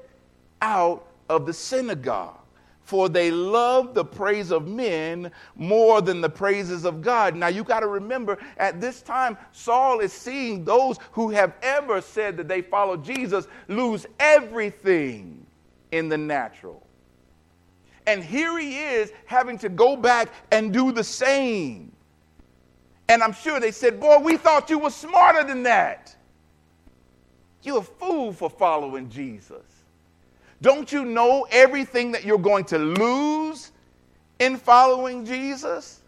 out 0.62 1.08
of 1.30 1.46
the 1.46 1.54
synagogue 1.54 2.40
for 2.86 3.10
they 3.10 3.32
love 3.32 3.96
the 3.96 4.06
praise 4.06 4.52
of 4.52 4.68
men 4.68 5.32
more 5.56 6.02
than 6.02 6.22
the 6.22 6.30
praises 6.30 6.86
of 6.86 7.02
God. 7.02 7.36
Now 7.36 7.48
you 7.48 7.64
got 7.64 7.80
to 7.80 7.88
remember 7.88 8.38
at 8.58 8.80
this 8.80 9.02
time, 9.02 9.38
Saul 9.52 10.00
is 10.02 10.14
seeing 10.14 10.64
those 10.64 11.00
who 11.12 11.32
have 11.32 11.56
ever 11.64 12.00
said 12.00 12.38
that 12.38 12.48
they 12.48 12.62
follow 12.62 12.96
Jesus 12.96 13.48
lose 13.68 14.06
everything 14.20 15.46
in 15.92 16.10
the 16.10 16.18
natural. 16.18 16.86
And 18.06 18.24
here 18.24 18.56
he 18.60 18.78
is 18.78 19.12
having 19.26 19.58
to 19.60 19.70
go 19.70 19.96
back 19.98 20.30
and 20.52 20.72
do 20.72 20.92
the 20.92 21.04
same. 21.04 21.92
And 23.10 23.24
I'm 23.24 23.34
sure 23.34 23.60
they 23.60 23.72
said, 23.72 24.00
Boy, 24.00 24.20
we 24.20 24.38
thought 24.38 24.70
you 24.70 24.78
were 24.78 24.92
smarter 24.92 25.44
than 25.44 25.64
that. 25.64 26.16
You're 27.64 27.80
a 27.80 27.82
fool 27.82 28.32
for 28.32 28.48
following 28.48 29.10
Jesus. 29.10 29.75
Don't 30.66 30.92
you 30.92 31.06
know 31.06 31.46
everything 31.52 32.12
that 32.14 32.26
you're 32.26 32.40
going 32.40 32.64
to 32.66 32.80
lose 32.80 33.72
in 34.40 34.58
following 34.58 35.24
Jesus? 35.24 36.02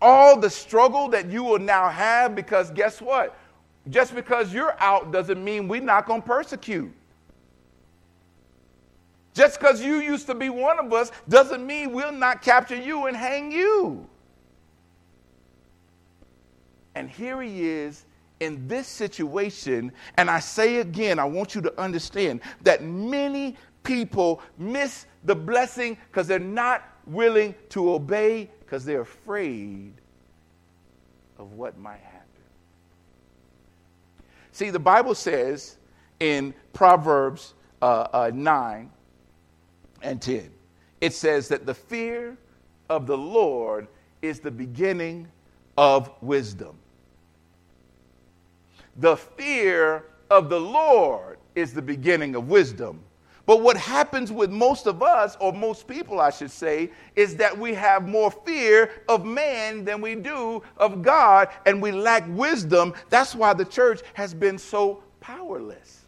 All 0.00 0.38
the 0.38 0.48
struggle 0.48 1.08
that 1.08 1.28
you 1.28 1.42
will 1.42 1.58
now 1.58 1.88
have 1.88 2.36
because 2.36 2.70
guess 2.70 3.02
what? 3.02 3.36
Just 3.88 4.14
because 4.14 4.54
you're 4.54 4.76
out 4.78 5.10
doesn't 5.10 5.42
mean 5.42 5.66
we're 5.66 5.80
not 5.80 6.06
going 6.06 6.22
to 6.22 6.28
persecute. 6.28 6.92
Just 9.34 9.58
because 9.58 9.82
you 9.82 9.96
used 9.96 10.28
to 10.28 10.34
be 10.36 10.48
one 10.48 10.78
of 10.78 10.92
us 10.92 11.10
doesn't 11.28 11.66
mean 11.66 11.90
we'll 11.90 12.12
not 12.12 12.42
capture 12.42 12.76
you 12.76 13.06
and 13.06 13.16
hang 13.16 13.50
you. 13.50 14.08
And 16.94 17.10
here 17.10 17.42
he 17.42 17.68
is 17.68 18.04
in 18.40 18.66
this 18.66 18.86
situation, 18.88 19.92
and 20.16 20.30
I 20.30 20.40
say 20.40 20.78
again, 20.78 21.18
I 21.18 21.24
want 21.24 21.54
you 21.54 21.60
to 21.62 21.80
understand 21.80 22.40
that 22.62 22.82
many 22.82 23.56
people 23.82 24.42
miss 24.58 25.06
the 25.24 25.34
blessing 25.34 25.96
because 26.10 26.26
they're 26.26 26.38
not 26.38 26.82
willing 27.06 27.54
to 27.70 27.92
obey 27.92 28.50
because 28.60 28.84
they're 28.84 29.02
afraid 29.02 29.92
of 31.38 31.52
what 31.52 31.78
might 31.78 32.00
happen. 32.00 32.26
See, 34.52 34.70
the 34.70 34.78
Bible 34.78 35.14
says 35.14 35.76
in 36.20 36.54
Proverbs 36.72 37.54
uh, 37.80 38.08
uh, 38.12 38.30
9 38.34 38.90
and 40.02 40.20
10 40.20 40.50
it 41.00 41.14
says 41.14 41.48
that 41.48 41.66
the 41.66 41.74
fear 41.74 42.36
of 42.88 43.06
the 43.06 43.16
Lord 43.16 43.88
is 44.22 44.40
the 44.40 44.50
beginning 44.50 45.28
of 45.78 46.10
wisdom. 46.20 46.76
The 49.00 49.16
fear 49.16 50.04
of 50.28 50.50
the 50.50 50.60
Lord 50.60 51.38
is 51.54 51.72
the 51.72 51.80
beginning 51.82 52.34
of 52.36 52.48
wisdom. 52.48 53.00
But 53.46 53.62
what 53.62 53.78
happens 53.78 54.30
with 54.30 54.50
most 54.50 54.86
of 54.86 55.02
us, 55.02 55.38
or 55.40 55.54
most 55.54 55.88
people, 55.88 56.20
I 56.20 56.28
should 56.28 56.50
say, 56.50 56.90
is 57.16 57.34
that 57.36 57.56
we 57.56 57.72
have 57.74 58.06
more 58.06 58.30
fear 58.30 58.90
of 59.08 59.24
man 59.24 59.86
than 59.86 60.02
we 60.02 60.14
do 60.14 60.62
of 60.76 61.02
God, 61.02 61.48
and 61.64 61.80
we 61.80 61.90
lack 61.90 62.24
wisdom. 62.28 62.92
That's 63.08 63.34
why 63.34 63.54
the 63.54 63.64
church 63.64 64.02
has 64.12 64.34
been 64.34 64.58
so 64.58 65.02
powerless. 65.20 66.04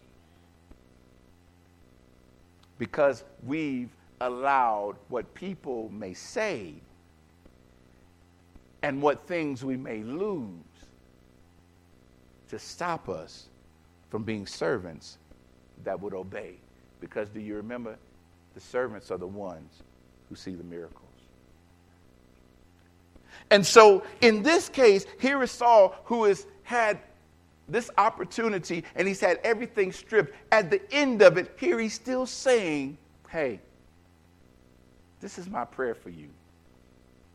Because 2.78 3.24
we've 3.42 3.90
allowed 4.20 4.96
what 5.08 5.32
people 5.34 5.88
may 5.90 6.12
say 6.12 6.74
and 8.82 9.00
what 9.00 9.26
things 9.26 9.64
we 9.64 9.78
may 9.78 10.02
lose 10.02 10.50
to 12.52 12.58
stop 12.58 13.08
us 13.08 13.46
from 14.10 14.24
being 14.24 14.46
servants 14.46 15.16
that 15.84 15.98
would 15.98 16.12
obey. 16.12 16.56
Because 17.00 17.30
do 17.30 17.40
you 17.40 17.56
remember? 17.56 17.96
The 18.54 18.60
servants 18.60 19.10
are 19.10 19.16
the 19.16 19.26
ones 19.26 19.82
who 20.28 20.34
see 20.36 20.52
the 20.54 20.62
miracles. 20.62 21.00
And 23.50 23.66
so 23.66 24.04
in 24.20 24.42
this 24.42 24.68
case, 24.68 25.06
here 25.18 25.42
is 25.42 25.50
Saul 25.50 25.94
who 26.04 26.24
has 26.24 26.46
had 26.62 26.98
this 27.68 27.90
opportunity 27.96 28.84
and 28.96 29.08
he's 29.08 29.20
had 29.20 29.40
everything 29.42 29.90
stripped. 29.90 30.34
At 30.52 30.70
the 30.70 30.82
end 30.92 31.22
of 31.22 31.38
it, 31.38 31.56
here 31.58 31.80
he's 31.80 31.94
still 31.94 32.26
saying, 32.26 32.98
Hey, 33.30 33.60
this 35.20 35.38
is 35.38 35.48
my 35.48 35.64
prayer 35.64 35.94
for 35.94 36.10
you. 36.10 36.28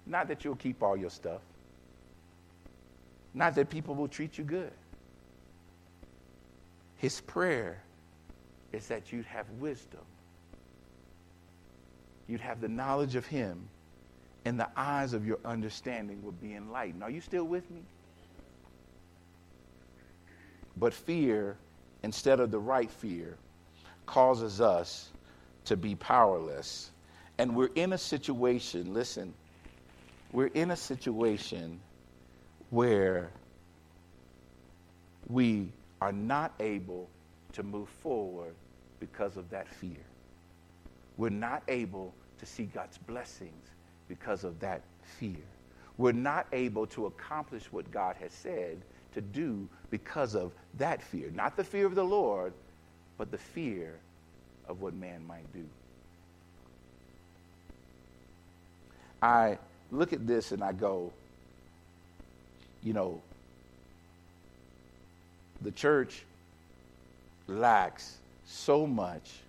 Not 0.06 0.28
that 0.28 0.46
you'll 0.46 0.56
keep 0.58 0.84
all 0.84 0.96
your 0.96 1.10
stuff, 1.10 1.42
not 3.34 3.56
that 3.56 3.72
people 3.72 3.96
will 3.96 4.08
treat 4.08 4.38
you 4.38 4.44
good. 4.44 4.72
His 6.98 7.22
prayer 7.22 7.82
is 8.74 8.88
that 8.88 9.12
you'd 9.14 9.26
have 9.26 9.50
wisdom. 9.60 10.02
You'd 12.28 12.42
have 12.42 12.60
the 12.60 12.68
knowledge 12.68 13.16
of 13.16 13.26
Him, 13.26 13.70
and 14.46 14.60
the 14.60 14.70
eyes 14.76 15.14
of 15.14 15.26
your 15.26 15.40
understanding 15.46 16.22
would 16.24 16.42
be 16.42 16.56
enlightened. 16.56 17.04
Are 17.04 17.10
you 17.10 17.22
still 17.22 17.46
with 17.46 17.70
me? 17.72 17.82
But 20.76 20.94
fear, 20.94 21.58
instead 22.04 22.40
of 22.40 22.52
the 22.52 22.60
right 22.60 22.90
fear, 22.90 23.38
causes 24.06 24.62
us 24.62 25.10
to 25.66 25.78
be 25.78 25.96
powerless. 25.96 26.92
And 27.38 27.56
we're 27.56 27.72
in 27.76 27.94
a 27.94 27.98
situation, 27.98 28.94
listen, 28.94 29.34
we're 30.32 30.48
in 30.48 30.72
a 30.72 30.76
situation 30.76 31.80
where 32.70 33.30
we 35.28 35.72
are 36.02 36.12
not 36.12 36.54
able 36.60 37.10
to 37.54 37.64
move 37.64 37.90
forward 37.90 38.54
because 39.00 39.38
of 39.38 39.50
that 39.50 39.68
fear. 39.68 40.06
We're 41.18 41.30
not 41.30 41.64
able 41.68 42.14
to 42.40 42.46
see 42.46 42.66
God's 42.66 42.98
blessings 42.98 43.68
because 44.08 44.44
of 44.44 44.60
that 44.60 44.82
fear. 45.20 45.44
We're 45.98 46.12
not 46.12 46.48
able 46.54 46.86
to 46.88 47.08
accomplish 47.08 47.72
what 47.72 47.90
God 47.92 48.16
has 48.20 48.32
said 48.32 48.78
to 49.14 49.22
do 49.22 49.68
because 49.90 50.36
of 50.36 50.52
that 50.78 51.02
fear. 51.02 51.32
Not 51.34 51.58
the 51.58 51.64
fear 51.64 51.88
of 51.88 51.96
the 51.96 52.04
Lord, 52.04 52.54
but 53.18 53.32
the 53.32 53.38
fear 53.38 53.96
of 54.68 54.82
what 54.82 54.94
man 54.94 55.26
might 55.26 55.52
do. 55.54 55.66
I 59.22 59.58
look 59.92 60.14
at 60.14 60.28
this 60.28 60.52
and 60.52 60.64
I 60.64 60.74
go, 60.74 61.12
you 62.84 62.94
know, 62.94 63.22
the 65.62 65.72
church 65.72 66.24
lacks 67.48 68.18
so 68.46 68.86
much 68.86 69.40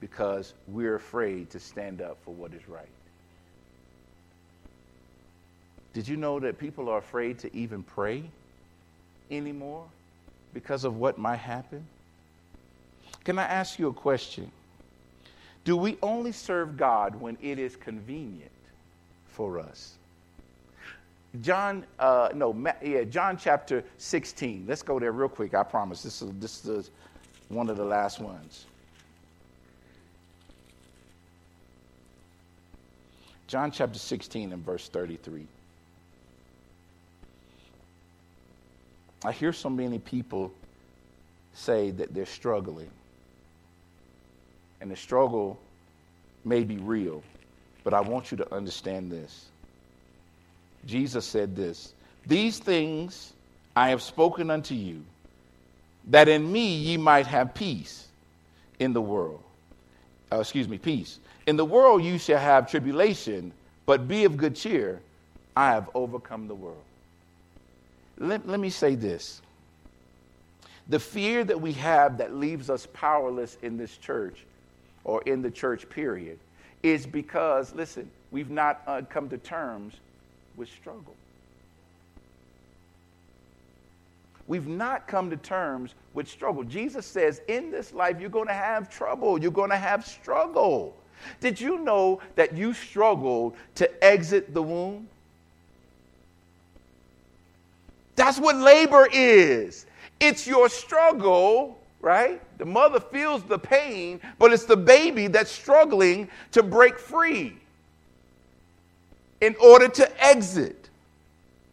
because 0.00 0.54
we're 0.66 0.94
afraid 0.94 1.50
to 1.50 1.60
stand 1.60 2.00
up 2.00 2.18
for 2.24 2.32
what 2.32 2.52
is 2.54 2.68
right. 2.68 2.88
Did 5.92 6.06
you 6.06 6.16
know 6.16 6.38
that 6.40 6.58
people 6.58 6.88
are 6.88 6.98
afraid 6.98 7.38
to 7.40 7.56
even 7.56 7.82
pray 7.82 8.22
anymore 9.30 9.84
because 10.54 10.84
of 10.84 10.96
what 10.96 11.18
might 11.18 11.38
happen? 11.38 11.84
Can 13.24 13.38
I 13.38 13.44
ask 13.44 13.78
you 13.78 13.88
a 13.88 13.92
question? 13.92 14.50
Do 15.64 15.76
we 15.76 15.98
only 16.02 16.32
serve 16.32 16.76
God 16.76 17.20
when 17.20 17.36
it 17.42 17.58
is 17.58 17.76
convenient 17.76 18.50
for 19.26 19.58
us? 19.58 19.97
John, 21.42 21.84
uh, 21.98 22.30
no, 22.34 22.56
yeah, 22.82 23.04
John 23.04 23.36
chapter 23.36 23.84
16. 23.98 24.64
Let's 24.66 24.82
go 24.82 24.98
there 24.98 25.12
real 25.12 25.28
quick. 25.28 25.54
I 25.54 25.62
promise. 25.62 26.02
This 26.02 26.22
is, 26.22 26.30
this 26.38 26.64
is 26.64 26.90
one 27.48 27.70
of 27.70 27.76
the 27.76 27.84
last 27.84 28.20
ones. 28.20 28.66
John 33.46 33.70
chapter 33.70 33.98
16 33.98 34.52
and 34.52 34.64
verse 34.64 34.88
33. 34.88 35.46
I 39.24 39.32
hear 39.32 39.52
so 39.52 39.70
many 39.70 39.98
people 39.98 40.52
say 41.54 41.90
that 41.92 42.14
they're 42.14 42.26
struggling. 42.26 42.90
And 44.80 44.90
the 44.90 44.96
struggle 44.96 45.58
may 46.44 46.62
be 46.62 46.76
real, 46.76 47.22
but 47.84 47.94
I 47.94 48.00
want 48.00 48.30
you 48.30 48.36
to 48.38 48.54
understand 48.54 49.10
this. 49.10 49.46
Jesus 50.88 51.26
said 51.26 51.54
this 51.54 51.92
These 52.26 52.58
things 52.58 53.34
I 53.76 53.90
have 53.90 54.02
spoken 54.02 54.50
unto 54.50 54.74
you, 54.74 55.04
that 56.08 56.28
in 56.28 56.50
me 56.50 56.74
ye 56.74 56.96
might 56.96 57.26
have 57.26 57.54
peace 57.54 58.08
in 58.80 58.92
the 58.92 59.00
world. 59.00 59.42
Uh, 60.32 60.40
excuse 60.40 60.68
me, 60.68 60.78
peace. 60.78 61.20
In 61.46 61.56
the 61.56 61.64
world 61.64 62.02
you 62.02 62.18
shall 62.18 62.40
have 62.40 62.70
tribulation, 62.70 63.52
but 63.86 64.08
be 64.08 64.24
of 64.24 64.36
good 64.36 64.56
cheer. 64.56 65.00
I 65.56 65.72
have 65.72 65.90
overcome 65.94 66.48
the 66.48 66.54
world. 66.54 66.82
Let, 68.18 68.48
let 68.48 68.60
me 68.60 68.70
say 68.70 68.94
this. 68.94 69.42
The 70.88 70.98
fear 70.98 71.44
that 71.44 71.60
we 71.60 71.72
have 71.72 72.18
that 72.18 72.34
leaves 72.34 72.70
us 72.70 72.86
powerless 72.92 73.58
in 73.62 73.76
this 73.76 73.96
church 73.98 74.44
or 75.04 75.22
in 75.22 75.42
the 75.42 75.50
church 75.50 75.88
period 75.90 76.38
is 76.82 77.06
because, 77.06 77.74
listen, 77.74 78.10
we've 78.30 78.50
not 78.50 78.82
uh, 78.86 79.02
come 79.08 79.28
to 79.28 79.38
terms 79.38 79.94
with 80.58 80.68
struggle. 80.68 81.14
We've 84.48 84.66
not 84.66 85.06
come 85.06 85.30
to 85.30 85.36
terms 85.36 85.94
with 86.14 86.26
struggle. 86.26 86.64
Jesus 86.64 87.06
says, 87.06 87.42
in 87.48 87.70
this 87.70 87.92
life, 87.92 88.18
you're 88.18 88.30
going 88.30 88.48
to 88.48 88.54
have 88.54 88.88
trouble, 88.88 89.40
you're 89.40 89.50
going 89.50 89.70
to 89.70 89.76
have 89.76 90.06
struggle. 90.06 90.96
Did 91.40 91.60
you 91.60 91.78
know 91.78 92.20
that 92.34 92.56
you 92.56 92.72
struggled 92.72 93.56
to 93.76 94.04
exit 94.04 94.54
the 94.54 94.62
womb? 94.62 95.08
That's 98.16 98.38
what 98.38 98.56
labor 98.56 99.06
is. 99.12 99.86
It's 100.18 100.46
your 100.46 100.68
struggle, 100.68 101.78
right? 102.00 102.40
The 102.58 102.64
mother 102.64 102.98
feels 102.98 103.42
the 103.44 103.58
pain, 103.58 104.20
but 104.38 104.52
it's 104.52 104.64
the 104.64 104.76
baby 104.76 105.28
that's 105.28 105.50
struggling 105.50 106.28
to 106.52 106.62
break 106.62 106.98
free 106.98 107.58
in 109.40 109.54
order 109.56 109.88
to 109.88 110.24
exit. 110.24 110.88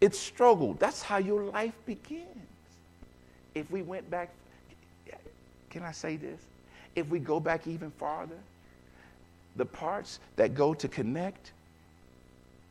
It's 0.02 0.20
struggle. 0.20 0.74
That's 0.74 1.02
how 1.02 1.18
your 1.18 1.44
life 1.44 1.74
begins. 1.86 2.26
If 3.54 3.70
we 3.72 3.82
went 3.82 4.10
back, 4.10 4.30
can 5.70 5.84
I 5.84 5.92
say 5.92 6.16
this? 6.16 6.40
If 6.96 7.08
we 7.08 7.20
go 7.20 7.40
back 7.40 7.68
even 7.68 7.92
farther, 7.92 8.38
the 9.56 9.66
parts 9.66 10.20
that 10.36 10.54
go 10.54 10.74
to 10.74 10.88
connect 10.88 11.52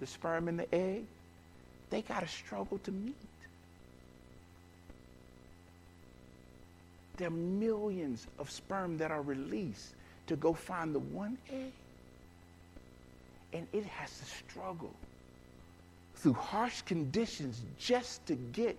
the 0.00 0.06
sperm 0.06 0.48
and 0.48 0.58
the 0.58 0.74
egg, 0.74 1.04
they 1.90 2.02
got 2.02 2.20
to 2.20 2.28
struggle 2.28 2.78
to 2.78 2.92
meet. 2.92 3.14
There 7.16 7.28
are 7.28 7.30
millions 7.30 8.26
of 8.38 8.50
sperm 8.50 8.98
that 8.98 9.10
are 9.10 9.22
released 9.22 9.94
to 10.26 10.36
go 10.36 10.52
find 10.52 10.94
the 10.94 10.98
one 10.98 11.38
egg 11.50 11.72
and 13.54 13.66
it 13.72 13.86
has 13.86 14.10
to 14.18 14.24
struggle 14.24 14.92
through 16.16 16.34
harsh 16.34 16.82
conditions 16.82 17.62
just 17.78 18.26
to 18.26 18.34
get 18.34 18.76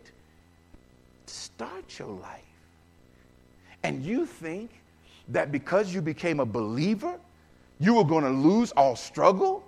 to 1.26 1.34
start 1.34 1.98
your 1.98 2.10
life. 2.10 2.42
And 3.84 4.04
you 4.04 4.26
think 4.26 4.70
that 5.30 5.52
because 5.52 5.94
you 5.94 6.02
became 6.02 6.40
a 6.40 6.46
believer, 6.46 7.18
you 7.80 7.96
were 7.96 8.04
going 8.04 8.24
to 8.24 8.30
lose 8.30 8.72
all 8.74 8.96
struggle? 8.96 9.64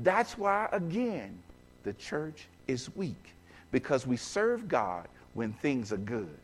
That's 0.00 0.36
why, 0.36 0.68
again, 0.72 1.38
the 1.84 1.92
church 1.94 2.46
is 2.66 2.94
weak 2.96 3.34
because 3.70 4.06
we 4.06 4.16
serve 4.16 4.68
God 4.68 5.06
when 5.34 5.52
things 5.52 5.92
are 5.92 5.98
good. 5.98 6.36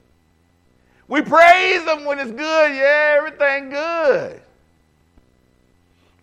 We 1.08 1.22
praise 1.22 1.82
Him 1.82 2.04
when 2.04 2.18
it's 2.18 2.30
good. 2.30 2.74
Yeah, 2.74 3.16
everything 3.18 3.70
good. 3.70 4.42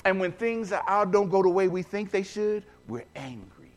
And 0.05 0.19
when 0.19 0.31
things 0.31 0.71
out 0.71 1.11
don't 1.11 1.29
go 1.29 1.41
the 1.41 1.49
way 1.49 1.67
we 1.67 1.81
think 1.81 2.11
they 2.11 2.21
should, 2.21 2.63
we're 2.87 3.05
angry. 3.15 3.71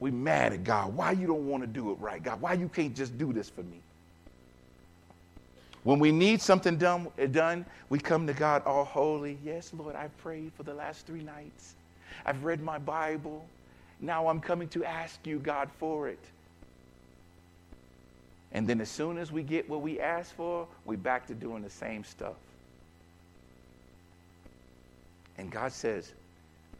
We 0.00 0.10
mad 0.10 0.54
at 0.54 0.64
God. 0.64 0.94
Why 0.94 1.12
you 1.12 1.26
don't 1.26 1.46
want 1.46 1.62
to 1.62 1.66
do 1.66 1.92
it 1.92 1.98
right, 2.00 2.22
God? 2.22 2.40
Why 2.40 2.54
you 2.54 2.68
can't 2.68 2.96
just 2.96 3.16
do 3.18 3.34
this 3.34 3.50
for 3.50 3.62
me? 3.62 3.80
When 5.84 5.98
we 5.98 6.10
need 6.10 6.40
something 6.40 6.78
done, 6.78 7.08
eh, 7.18 7.26
done, 7.26 7.64
we 7.90 7.98
come 7.98 8.26
to 8.26 8.32
God 8.32 8.62
all 8.66 8.84
holy. 8.84 9.38
Yes, 9.44 9.70
Lord, 9.76 9.94
I've 9.94 10.16
prayed 10.18 10.52
for 10.56 10.64
the 10.64 10.74
last 10.74 11.06
three 11.06 11.22
nights. 11.22 11.74
I've 12.24 12.42
read 12.42 12.60
my 12.60 12.78
Bible. 12.78 13.46
Now 14.00 14.28
I'm 14.28 14.40
coming 14.40 14.68
to 14.70 14.84
ask 14.84 15.24
you, 15.26 15.38
God, 15.38 15.70
for 15.78 16.08
it. 16.08 16.24
And 18.52 18.66
then 18.66 18.80
as 18.80 18.88
soon 18.88 19.18
as 19.18 19.30
we 19.30 19.42
get 19.42 19.68
what 19.68 19.82
we 19.82 20.00
ask 20.00 20.34
for, 20.34 20.66
we're 20.86 20.96
back 20.96 21.26
to 21.28 21.34
doing 21.34 21.62
the 21.62 21.70
same 21.70 22.02
stuff. 22.02 22.36
And 25.38 25.50
God 25.50 25.72
says, 25.72 26.12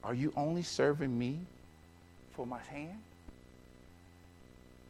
Are 0.03 0.14
you 0.14 0.33
only 0.37 0.62
serving 0.62 1.16
me 1.16 1.38
for 2.33 2.47
my 2.47 2.61
hand? 2.71 2.99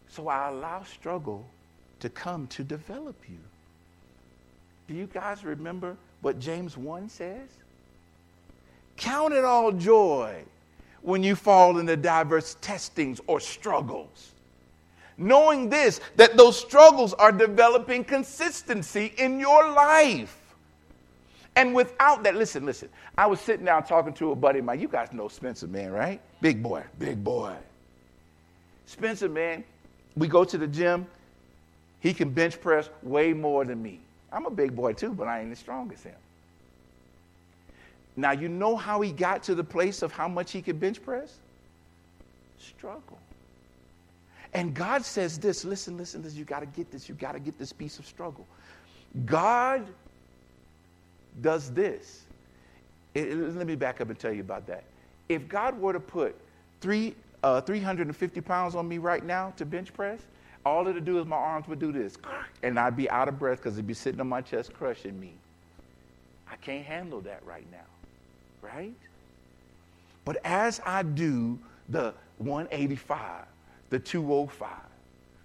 So 0.09 0.29
I 0.29 0.49
allow 0.49 0.83
struggle 0.85 1.45
to 2.01 2.09
come 2.09 2.47
to 2.49 2.65
develop 2.65 3.17
you. 3.29 3.39
Do 4.89 4.95
you 4.95 5.07
guys 5.07 5.45
remember 5.45 5.97
what 6.21 6.39
James 6.39 6.77
1 6.77 7.09
says? 7.09 7.49
Count 8.97 9.35
it 9.35 9.45
all 9.45 9.73
joy 9.73 10.45
when 11.03 11.23
you 11.23 11.37
fall 11.37 11.79
into 11.79 11.97
diverse 11.97 12.57
testings 12.61 13.21
or 13.27 13.41
struggles. 13.41 14.33
Knowing 15.19 15.69
this, 15.69 16.01
that 16.17 16.37
those 16.37 16.59
struggles 16.59 17.15
are 17.15 17.33
developing 17.33 18.05
consistency 18.05 19.13
in 19.19 19.41
your 19.41 19.71
life. 19.71 20.46
And 21.57 21.75
without 21.75 22.23
that, 22.25 22.37
listen, 22.37 22.67
listen. 22.67 22.91
I 23.17 23.27
was 23.27 23.41
sitting 23.41 23.65
down 23.65 23.85
talking 23.85 24.13
to 24.15 24.33
a 24.33 24.37
buddy 24.37 24.59
of 24.59 24.67
mine. 24.67 24.79
You 24.79 24.89
guys 24.89 25.13
know 25.13 25.27
Spencer, 25.29 25.67
man, 25.67 25.91
right? 25.91 26.21
Big 26.43 26.63
boy, 26.63 26.85
big 26.99 27.25
boy. 27.25 27.55
Spencer, 28.85 29.29
man, 29.29 29.65
we 30.17 30.29
go 30.29 30.45
to 30.45 30.59
the 30.59 30.67
gym. 30.67 31.07
He 32.01 32.13
can 32.13 32.31
bench 32.31 32.61
press 32.61 32.91
way 33.03 33.33
more 33.33 33.65
than 33.65 33.83
me. 33.83 34.01
I'm 34.31 34.45
a 34.45 34.51
big 34.51 34.77
boy 34.77 34.93
too, 34.93 35.15
but 35.15 35.27
I 35.29 35.41
ain't 35.41 35.51
as 35.51 35.59
strong 35.59 35.91
as 35.93 36.03
him. 36.03 36.15
Now, 38.17 38.33
you 38.33 38.49
know 38.49 38.77
how 38.77 39.01
he 39.01 39.11
got 39.11 39.43
to 39.45 39.55
the 39.55 39.65
place 39.65 40.03
of 40.03 40.13
how 40.13 40.29
much 40.29 40.53
he 40.53 40.61
could 40.61 40.79
bench 40.79 41.03
press? 41.03 41.39
Struggle. 42.59 43.19
And 44.53 44.75
God 44.75 45.05
says 45.05 45.39
this 45.39 45.65
listen, 45.65 45.97
listen, 45.97 46.23
listen, 46.23 46.39
you 46.39 46.45
got 46.45 46.61
to 46.61 46.67
get 46.67 46.91
this. 46.91 47.09
You 47.09 47.15
got 47.15 47.33
to 47.33 47.41
get 47.41 47.59
this 47.59 47.73
piece 47.73 47.99
of 47.99 48.07
struggle. 48.07 48.47
God 49.25 49.87
does 51.41 51.71
this. 51.71 52.25
It, 53.15 53.35
let 53.35 53.67
me 53.67 53.77
back 53.77 54.01
up 54.01 54.11
and 54.11 54.19
tell 54.19 54.33
you 54.33 54.41
about 54.41 54.67
that. 54.67 54.85
If 55.29 55.49
God 55.49 55.79
were 55.81 55.93
to 55.93 56.01
put 56.01 56.37
three, 56.81 57.15
uh, 57.43 57.61
350 57.61 58.41
pounds 58.43 58.75
on 58.75 58.87
me 58.89 58.99
right 58.99 59.25
now 59.25 59.53
to 59.57 59.65
bench 59.65 59.93
press, 59.93 60.21
all 60.65 60.87
it'd 60.89 61.05
do 61.05 61.21
is 61.21 61.27
my 61.27 61.37
arms 61.37 61.69
would 61.69 61.79
do 61.79 61.93
this, 61.93 62.19
and 62.63 62.79
I'd 62.79 62.97
be 62.97 63.09
out 63.09 63.29
of 63.29 63.39
breath 63.39 63.59
because 63.59 63.75
it'd 63.75 63.87
be 63.87 63.95
sitting 63.95 64.21
on 64.21 64.29
my 64.29 64.41
chest 64.41 64.75
crushing 64.75 65.19
me. 65.19 65.33
I 66.51 66.57
can't 66.57 66.85
handle 66.85 67.21
that 67.23 67.45
right 67.47 67.67
now, 67.71 67.87
right? 68.63 68.95
But 70.25 70.39
as 70.45 70.81
I 70.85 71.05
do 71.05 71.59
the 71.89 72.13
185, 72.39 73.45
the 73.91 73.99
205, 73.99 74.69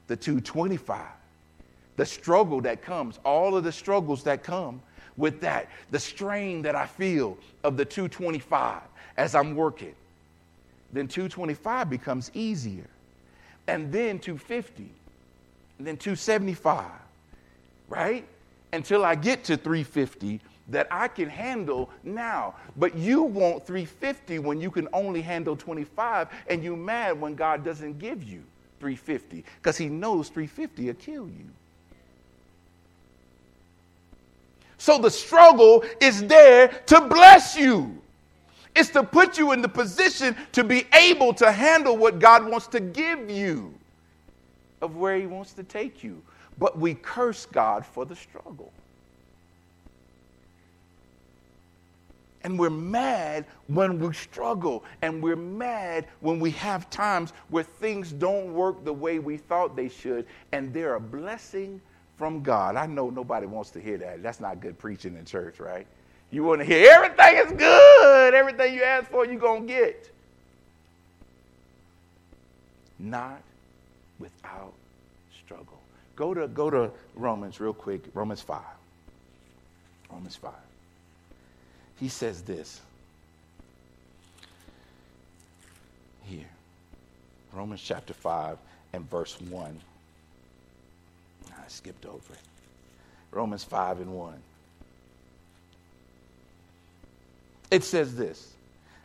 the 0.08 0.16
225, 0.16 1.06
the 1.98 2.06
struggle 2.06 2.62
that 2.62 2.82
comes, 2.82 3.20
all 3.24 3.56
of 3.56 3.64
the 3.64 3.72
struggles 3.72 4.24
that 4.24 4.44
come 4.44 4.82
with 5.22 5.40
that, 5.42 5.70
the 5.92 6.00
strain 6.00 6.62
that 6.64 6.76
I 6.76 6.86
feel 6.86 7.38
of 7.64 7.78
the 7.78 7.86
225 7.86 8.82
as 9.16 9.36
I'm 9.36 9.56
working, 9.56 9.96
then 10.92 11.08
225 11.08 11.90
becomes 11.90 12.32
easier. 12.34 12.88
And 13.68 13.92
then 13.94 14.20
250, 14.20 14.90
and 15.78 15.88
then 15.88 15.96
275, 15.96 16.86
right? 17.88 18.26
Until 18.74 19.06
I 19.06 19.16
get 19.16 19.46
to 19.46 19.56
350 19.56 20.42
that 20.70 20.88
I 20.90 21.08
can 21.08 21.30
handle 21.30 21.90
now. 22.04 22.56
But 22.76 22.96
you 22.96 23.22
want 23.22 23.66
350 23.66 24.40
when 24.40 24.60
you 24.60 24.72
can 24.72 24.88
only 24.94 25.22
handle 25.22 25.56
25, 25.56 26.30
and 26.48 26.64
you 26.64 26.76
mad 26.76 27.22
when 27.22 27.36
God 27.36 27.64
doesn't 27.64 28.00
give 28.00 28.24
you 28.24 28.44
350 28.80 29.46
because 29.58 29.78
He 29.78 29.88
knows 29.88 30.30
350 30.30 30.88
will 30.88 30.94
kill 30.96 31.28
you. 31.28 31.46
So 34.82 34.98
the 34.98 35.12
struggle 35.12 35.86
is 36.00 36.26
there 36.26 36.70
to 36.88 37.02
bless 37.02 37.56
you. 37.56 38.02
It's 38.76 38.90
to 38.90 39.04
put 39.04 39.38
you 39.38 39.52
in 39.52 39.62
the 39.62 39.70
position 39.70 40.36
to 40.54 40.64
be 40.64 40.88
able 40.96 41.36
to 41.36 41.52
handle 41.52 41.96
what 41.96 42.18
God 42.18 42.48
wants 42.50 42.66
to 42.70 42.80
give 42.80 43.30
you, 43.30 43.76
of 44.82 44.96
where 44.96 45.20
He 45.20 45.28
wants 45.28 45.54
to 45.54 45.64
take 45.64 46.04
you. 46.04 46.20
But 46.58 46.80
we 46.80 46.96
curse 46.96 47.46
God 47.46 47.86
for 47.86 48.06
the 48.06 48.16
struggle. 48.16 48.74
And 52.44 52.58
we're 52.58 52.72
mad 52.72 53.46
when 53.68 54.00
we 54.00 54.16
struggle. 54.16 54.84
And 55.04 55.22
we're 55.22 55.36
mad 55.36 56.08
when 56.22 56.40
we 56.40 56.50
have 56.52 56.90
times 56.90 57.34
where 57.50 57.64
things 57.64 58.12
don't 58.12 58.52
work 58.52 58.84
the 58.84 58.94
way 58.94 59.20
we 59.20 59.38
thought 59.38 59.76
they 59.76 59.90
should. 59.90 60.26
And 60.54 60.74
they're 60.74 60.96
a 60.96 61.00
blessing 61.00 61.80
from 62.22 62.44
God. 62.44 62.76
I 62.76 62.86
know 62.86 63.10
nobody 63.10 63.48
wants 63.48 63.72
to 63.72 63.82
hear 63.82 63.98
that. 63.98 64.22
That's 64.22 64.40
not 64.40 64.62
good 64.62 64.78
preaching 64.78 65.18
in 65.18 65.26
church, 65.26 65.60
right? 65.60 65.88
You 66.30 66.44
want 66.44 66.62
to 66.62 66.66
hear 66.66 66.88
everything 66.92 67.38
is 67.38 67.52
good, 67.54 68.36
everything 68.36 68.76
you 68.76 68.84
ask 68.84 69.10
for, 69.10 69.26
you're 69.26 69.40
going 69.40 69.66
to 69.66 69.74
get. 69.74 70.14
Not 73.00 73.42
without 74.20 74.74
struggle. 75.44 75.82
Go 76.16 76.36
to, 76.36 76.48
go 76.48 76.70
to 76.70 76.92
Romans 77.16 77.60
real 77.60 77.74
quick, 77.74 78.04
Romans 78.14 78.42
5. 78.42 78.62
Romans 80.12 80.36
5 80.36 80.52
he 82.02 82.10
says 82.10 82.42
this 82.42 82.82
here 86.24 86.50
Romans 87.54 87.82
chapter 87.82 88.14
5 88.14 88.58
and 88.94 89.10
verse 89.10 89.40
1. 89.40 89.80
Skipped 91.72 92.06
over 92.06 92.34
it. 92.34 92.40
Romans 93.32 93.64
5 93.64 94.02
and 94.02 94.14
1. 94.14 94.34
It 97.72 97.84
says 97.84 98.16
this 98.16 98.54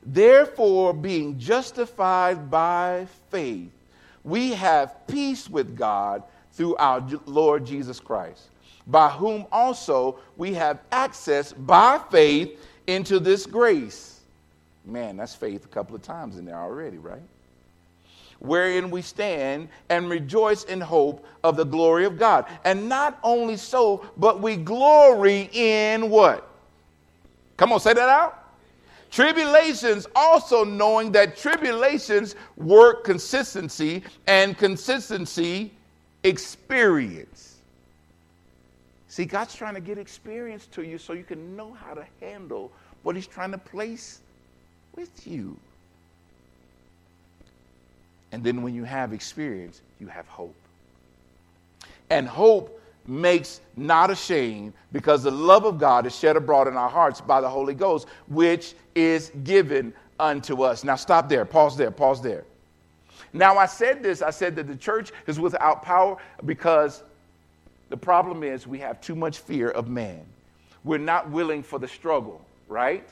Therefore, 0.04 0.92
being 0.92 1.38
justified 1.38 2.50
by 2.50 3.06
faith, 3.30 3.70
we 4.24 4.50
have 4.50 5.06
peace 5.06 5.48
with 5.48 5.76
God 5.76 6.22
through 6.52 6.76
our 6.76 7.06
Lord 7.26 7.64
Jesus 7.64 8.00
Christ, 8.00 8.48
by 8.86 9.08
whom 9.08 9.46
also 9.52 10.18
we 10.36 10.54
have 10.54 10.80
access 10.90 11.52
by 11.52 12.00
faith 12.10 12.58
into 12.86 13.20
this 13.20 13.46
grace. 13.46 14.20
Man, 14.84 15.16
that's 15.16 15.34
faith 15.34 15.64
a 15.64 15.68
couple 15.68 15.94
of 15.94 16.02
times 16.02 16.36
in 16.36 16.44
there 16.44 16.56
already, 16.58 16.98
right? 16.98 17.22
Wherein 18.38 18.90
we 18.90 19.02
stand 19.02 19.68
and 19.88 20.08
rejoice 20.10 20.64
in 20.64 20.80
hope 20.80 21.24
of 21.42 21.56
the 21.56 21.64
glory 21.64 22.04
of 22.04 22.18
God. 22.18 22.46
And 22.64 22.88
not 22.88 23.18
only 23.22 23.56
so, 23.56 24.04
but 24.16 24.40
we 24.40 24.56
glory 24.56 25.48
in 25.52 26.10
what? 26.10 26.48
Come 27.56 27.72
on, 27.72 27.80
say 27.80 27.94
that 27.94 28.08
out. 28.08 28.42
Tribulations, 29.10 30.06
also 30.14 30.64
knowing 30.64 31.12
that 31.12 31.36
tribulations 31.36 32.34
work 32.56 33.04
consistency 33.04 34.02
and 34.26 34.58
consistency 34.58 35.72
experience. 36.24 37.56
See, 39.08 39.24
God's 39.24 39.54
trying 39.54 39.74
to 39.74 39.80
get 39.80 39.96
experience 39.96 40.66
to 40.72 40.82
you 40.82 40.98
so 40.98 41.14
you 41.14 41.24
can 41.24 41.56
know 41.56 41.72
how 41.72 41.94
to 41.94 42.04
handle 42.20 42.70
what 43.02 43.16
He's 43.16 43.26
trying 43.26 43.52
to 43.52 43.58
place 43.58 44.20
with 44.94 45.26
you. 45.26 45.56
And 48.36 48.44
then 48.44 48.60
when 48.60 48.74
you 48.74 48.84
have 48.84 49.14
experience, 49.14 49.80
you 49.98 50.08
have 50.08 50.28
hope. 50.28 50.54
And 52.10 52.28
hope 52.28 52.78
makes 53.06 53.62
not 53.78 54.10
ashamed 54.10 54.74
because 54.92 55.22
the 55.22 55.30
love 55.30 55.64
of 55.64 55.78
God 55.78 56.04
is 56.04 56.14
shed 56.14 56.36
abroad 56.36 56.68
in 56.68 56.76
our 56.76 56.90
hearts 56.90 57.18
by 57.18 57.40
the 57.40 57.48
Holy 57.48 57.72
Ghost, 57.72 58.08
which 58.28 58.74
is 58.94 59.32
given 59.42 59.94
unto 60.20 60.64
us. 60.64 60.84
Now, 60.84 60.96
stop 60.96 61.30
there. 61.30 61.46
Pause 61.46 61.78
there. 61.78 61.90
Pause 61.90 62.20
there. 62.20 62.44
Now, 63.32 63.56
I 63.56 63.64
said 63.64 64.02
this 64.02 64.20
I 64.20 64.28
said 64.28 64.54
that 64.56 64.68
the 64.68 64.76
church 64.76 65.12
is 65.26 65.40
without 65.40 65.80
power 65.82 66.18
because 66.44 67.02
the 67.88 67.96
problem 67.96 68.42
is 68.42 68.66
we 68.66 68.80
have 68.80 69.00
too 69.00 69.14
much 69.14 69.38
fear 69.38 69.70
of 69.70 69.88
man. 69.88 70.20
We're 70.84 70.98
not 70.98 71.30
willing 71.30 71.62
for 71.62 71.78
the 71.78 71.88
struggle, 71.88 72.42
right? 72.68 73.08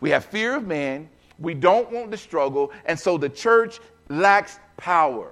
We 0.00 0.08
have 0.08 0.24
fear 0.24 0.56
of 0.56 0.66
man. 0.66 1.10
We 1.38 1.52
don't 1.52 1.90
want 1.90 2.10
the 2.10 2.16
struggle. 2.16 2.72
And 2.86 2.98
so 2.98 3.18
the 3.18 3.28
church 3.28 3.80
lacks 4.08 4.58
power. 4.76 5.30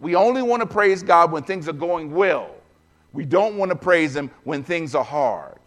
We 0.00 0.14
only 0.14 0.42
want 0.42 0.60
to 0.60 0.66
praise 0.66 1.02
God 1.02 1.32
when 1.32 1.42
things 1.42 1.68
are 1.68 1.72
going 1.72 2.12
well. 2.12 2.54
We 3.12 3.24
don't 3.24 3.56
want 3.56 3.70
to 3.70 3.76
praise 3.76 4.14
Him 4.14 4.30
when 4.44 4.62
things 4.62 4.94
are 4.94 5.04
hard. 5.04 5.58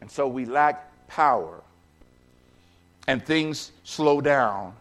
And 0.00 0.10
so 0.10 0.26
we 0.26 0.44
lack 0.44 0.90
power 1.08 1.60
and 3.06 3.24
things 3.24 3.72
slow 3.84 4.20
down. 4.20 4.74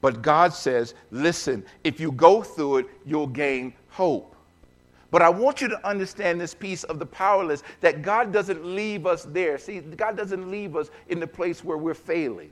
But 0.00 0.22
God 0.22 0.52
says, 0.52 0.94
listen, 1.10 1.64
if 1.82 1.98
you 1.98 2.12
go 2.12 2.42
through 2.42 2.78
it, 2.78 2.86
you'll 3.04 3.26
gain 3.26 3.72
hope. 3.88 4.35
But 5.10 5.22
I 5.22 5.28
want 5.28 5.60
you 5.60 5.68
to 5.68 5.86
understand 5.86 6.40
this 6.40 6.54
piece 6.54 6.84
of 6.84 6.98
the 6.98 7.06
powerless 7.06 7.62
that 7.80 8.02
God 8.02 8.32
doesn't 8.32 8.64
leave 8.64 9.06
us 9.06 9.24
there. 9.24 9.56
See, 9.56 9.80
God 9.80 10.16
doesn't 10.16 10.50
leave 10.50 10.76
us 10.76 10.90
in 11.08 11.20
the 11.20 11.26
place 11.26 11.62
where 11.62 11.78
we're 11.78 11.94
failing. 11.94 12.50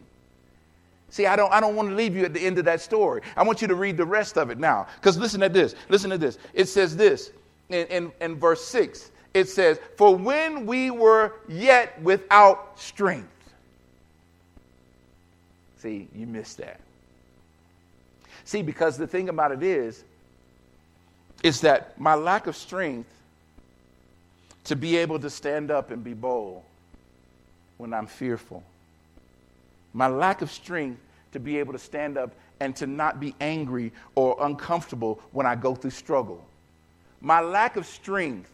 See, 1.10 1.26
I 1.26 1.36
don't, 1.36 1.52
I 1.52 1.60
don't 1.60 1.76
want 1.76 1.90
to 1.90 1.94
leave 1.94 2.16
you 2.16 2.24
at 2.24 2.32
the 2.32 2.40
end 2.40 2.58
of 2.58 2.64
that 2.64 2.80
story. 2.80 3.22
I 3.36 3.42
want 3.42 3.62
you 3.62 3.68
to 3.68 3.74
read 3.74 3.96
the 3.96 4.06
rest 4.06 4.36
of 4.36 4.50
it 4.50 4.58
now. 4.58 4.86
Because 4.96 5.18
listen 5.18 5.40
to 5.40 5.48
this. 5.48 5.74
Listen 5.88 6.10
to 6.10 6.18
this. 6.18 6.38
It 6.54 6.66
says 6.66 6.96
this 6.96 7.30
in, 7.68 7.86
in, 7.86 8.12
in 8.20 8.36
verse 8.36 8.64
6. 8.64 9.10
It 9.32 9.48
says, 9.48 9.78
For 9.96 10.16
when 10.16 10.64
we 10.64 10.90
were 10.90 11.34
yet 11.48 12.00
without 12.02 12.78
strength. 12.78 13.28
See, 15.78 16.08
you 16.14 16.26
missed 16.26 16.58
that. 16.58 16.80
See, 18.44 18.62
because 18.62 18.96
the 18.96 19.06
thing 19.06 19.28
about 19.28 19.52
it 19.52 19.62
is, 19.62 20.04
is 21.44 21.60
that 21.60 22.00
my 22.00 22.14
lack 22.14 22.46
of 22.46 22.56
strength 22.56 23.10
to 24.64 24.74
be 24.74 24.96
able 24.96 25.18
to 25.18 25.28
stand 25.28 25.70
up 25.70 25.90
and 25.90 26.02
be 26.02 26.14
bold 26.14 26.62
when 27.76 27.92
I'm 27.92 28.06
fearful. 28.06 28.64
My 29.92 30.08
lack 30.08 30.40
of 30.40 30.50
strength 30.50 31.00
to 31.32 31.38
be 31.38 31.58
able 31.58 31.74
to 31.74 31.78
stand 31.78 32.16
up 32.16 32.32
and 32.60 32.74
to 32.76 32.86
not 32.86 33.20
be 33.20 33.34
angry 33.42 33.92
or 34.14 34.36
uncomfortable 34.40 35.20
when 35.32 35.44
I 35.44 35.54
go 35.54 35.74
through 35.74 35.90
struggle. 35.90 36.42
My 37.20 37.40
lack 37.40 37.76
of 37.76 37.84
strength, 37.84 38.50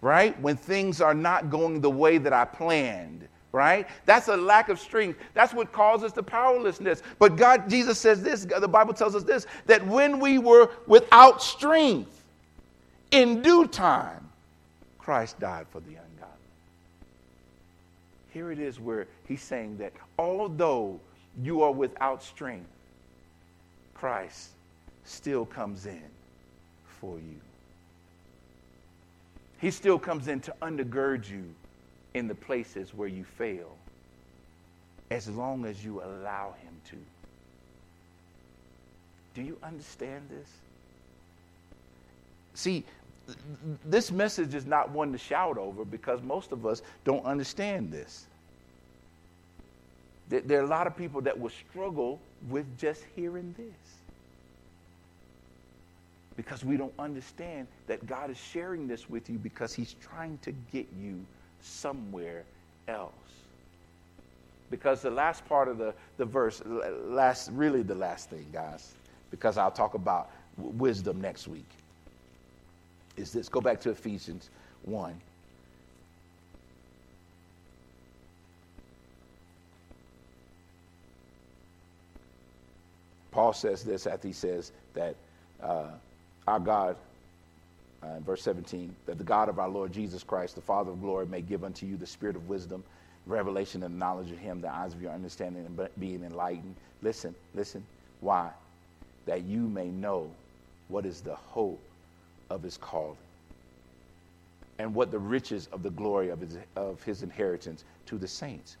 right, 0.00 0.38
when 0.40 0.56
things 0.56 1.00
are 1.00 1.14
not 1.14 1.50
going 1.50 1.80
the 1.80 1.90
way 1.90 2.18
that 2.18 2.32
I 2.32 2.44
planned 2.44 3.28
right? 3.52 3.86
That's 4.04 4.26
a 4.26 4.36
lack 4.36 4.68
of 4.68 4.80
strength. 4.80 5.20
That's 5.32 5.54
what 5.54 5.70
causes 5.70 6.12
the 6.12 6.24
powerlessness. 6.24 7.04
But 7.20 7.36
God, 7.36 7.70
Jesus 7.70 8.00
says 8.00 8.20
this, 8.20 8.44
the 8.44 8.66
Bible 8.66 8.92
tells 8.92 9.14
us 9.14 9.22
this, 9.22 9.46
that 9.66 9.86
when 9.86 10.18
we 10.18 10.38
were 10.38 10.70
without 10.88 11.40
strength, 11.40 12.23
in 13.14 13.42
due 13.42 13.66
time, 13.68 14.28
Christ 14.98 15.38
died 15.38 15.66
for 15.70 15.78
the 15.80 15.90
ungodly. 15.90 16.34
Here 18.32 18.50
it 18.50 18.58
is 18.58 18.80
where 18.80 19.06
he's 19.28 19.40
saying 19.40 19.78
that 19.78 19.92
although 20.18 20.98
you 21.40 21.62
are 21.62 21.70
without 21.70 22.24
strength, 22.24 22.68
Christ 23.94 24.50
still 25.04 25.46
comes 25.46 25.86
in 25.86 26.02
for 27.00 27.16
you. 27.18 27.40
He 29.60 29.70
still 29.70 29.98
comes 29.98 30.26
in 30.26 30.40
to 30.40 30.54
undergird 30.60 31.30
you 31.30 31.44
in 32.14 32.26
the 32.26 32.34
places 32.34 32.92
where 32.92 33.08
you 33.08 33.22
fail 33.22 33.76
as 35.12 35.28
long 35.28 35.64
as 35.66 35.84
you 35.84 36.02
allow 36.02 36.54
Him 36.62 36.74
to. 36.90 36.96
Do 39.36 39.42
you 39.42 39.56
understand 39.62 40.28
this? 40.30 40.48
See, 42.54 42.84
this 43.84 44.10
message 44.10 44.54
is 44.54 44.66
not 44.66 44.90
one 44.90 45.12
to 45.12 45.18
shout 45.18 45.58
over 45.58 45.84
because 45.84 46.22
most 46.22 46.52
of 46.52 46.66
us 46.66 46.82
don't 47.04 47.24
understand 47.24 47.90
this. 47.90 48.26
There 50.28 50.60
are 50.60 50.64
a 50.64 50.68
lot 50.68 50.86
of 50.86 50.96
people 50.96 51.20
that 51.22 51.38
will 51.38 51.50
struggle 51.50 52.18
with 52.48 52.66
just 52.78 53.04
hearing 53.14 53.54
this 53.58 53.94
because 56.36 56.64
we 56.64 56.76
don't 56.76 56.92
understand 56.98 57.66
that 57.86 58.06
God 58.06 58.30
is 58.30 58.38
sharing 58.38 58.88
this 58.88 59.08
with 59.08 59.30
you 59.30 59.38
because 59.38 59.74
He's 59.74 59.94
trying 59.94 60.38
to 60.38 60.52
get 60.72 60.86
you 61.00 61.24
somewhere 61.60 62.44
else. 62.88 63.12
Because 64.70 65.02
the 65.02 65.10
last 65.10 65.46
part 65.48 65.68
of 65.68 65.78
the, 65.78 65.94
the 66.16 66.24
verse, 66.24 66.62
last, 67.04 67.50
really 67.52 67.82
the 67.82 67.94
last 67.94 68.30
thing, 68.30 68.46
guys, 68.52 68.94
because 69.30 69.58
I'll 69.58 69.70
talk 69.70 69.94
about 69.94 70.30
wisdom 70.56 71.20
next 71.20 71.46
week, 71.46 71.68
is 73.16 73.32
this. 73.32 73.48
Go 73.48 73.60
back 73.60 73.80
to 73.82 73.90
Ephesians 73.90 74.50
1. 74.84 75.14
Paul 83.30 83.52
says 83.52 83.82
this 83.82 84.06
after 84.06 84.28
he 84.28 84.34
says 84.34 84.70
that 84.94 85.16
uh, 85.60 85.88
our 86.46 86.60
God 86.60 86.96
uh, 88.04 88.16
in 88.16 88.22
verse 88.22 88.42
17, 88.42 88.94
that 89.06 89.18
the 89.18 89.24
God 89.24 89.48
of 89.48 89.58
our 89.58 89.68
Lord 89.68 89.92
Jesus 89.92 90.22
Christ, 90.22 90.54
the 90.54 90.60
Father 90.60 90.92
of 90.92 91.00
glory, 91.00 91.26
may 91.26 91.40
give 91.40 91.64
unto 91.64 91.84
you 91.84 91.96
the 91.96 92.06
spirit 92.06 92.36
of 92.36 92.48
wisdom, 92.48 92.84
revelation, 93.26 93.82
and 93.82 93.98
knowledge 93.98 94.30
of 94.30 94.38
him, 94.38 94.60
the 94.60 94.72
eyes 94.72 94.92
of 94.92 95.02
your 95.02 95.10
understanding 95.10 95.64
and 95.66 95.88
being 95.98 96.22
enlightened. 96.22 96.76
Listen, 97.02 97.34
listen. 97.54 97.84
Why? 98.20 98.50
That 99.26 99.42
you 99.42 99.60
may 99.60 99.88
know 99.88 100.30
what 100.88 101.06
is 101.06 101.20
the 101.20 101.34
hope 101.34 101.80
of 102.50 102.62
his 102.62 102.76
calling 102.76 103.16
and 104.78 104.94
what 104.94 105.10
the 105.10 105.18
riches 105.18 105.68
of 105.72 105.82
the 105.82 105.90
glory 105.90 106.30
of 106.30 106.40
his, 106.40 106.58
of 106.76 107.02
his 107.02 107.22
inheritance 107.22 107.84
to 108.06 108.18
the 108.18 108.26
saints. 108.28 108.76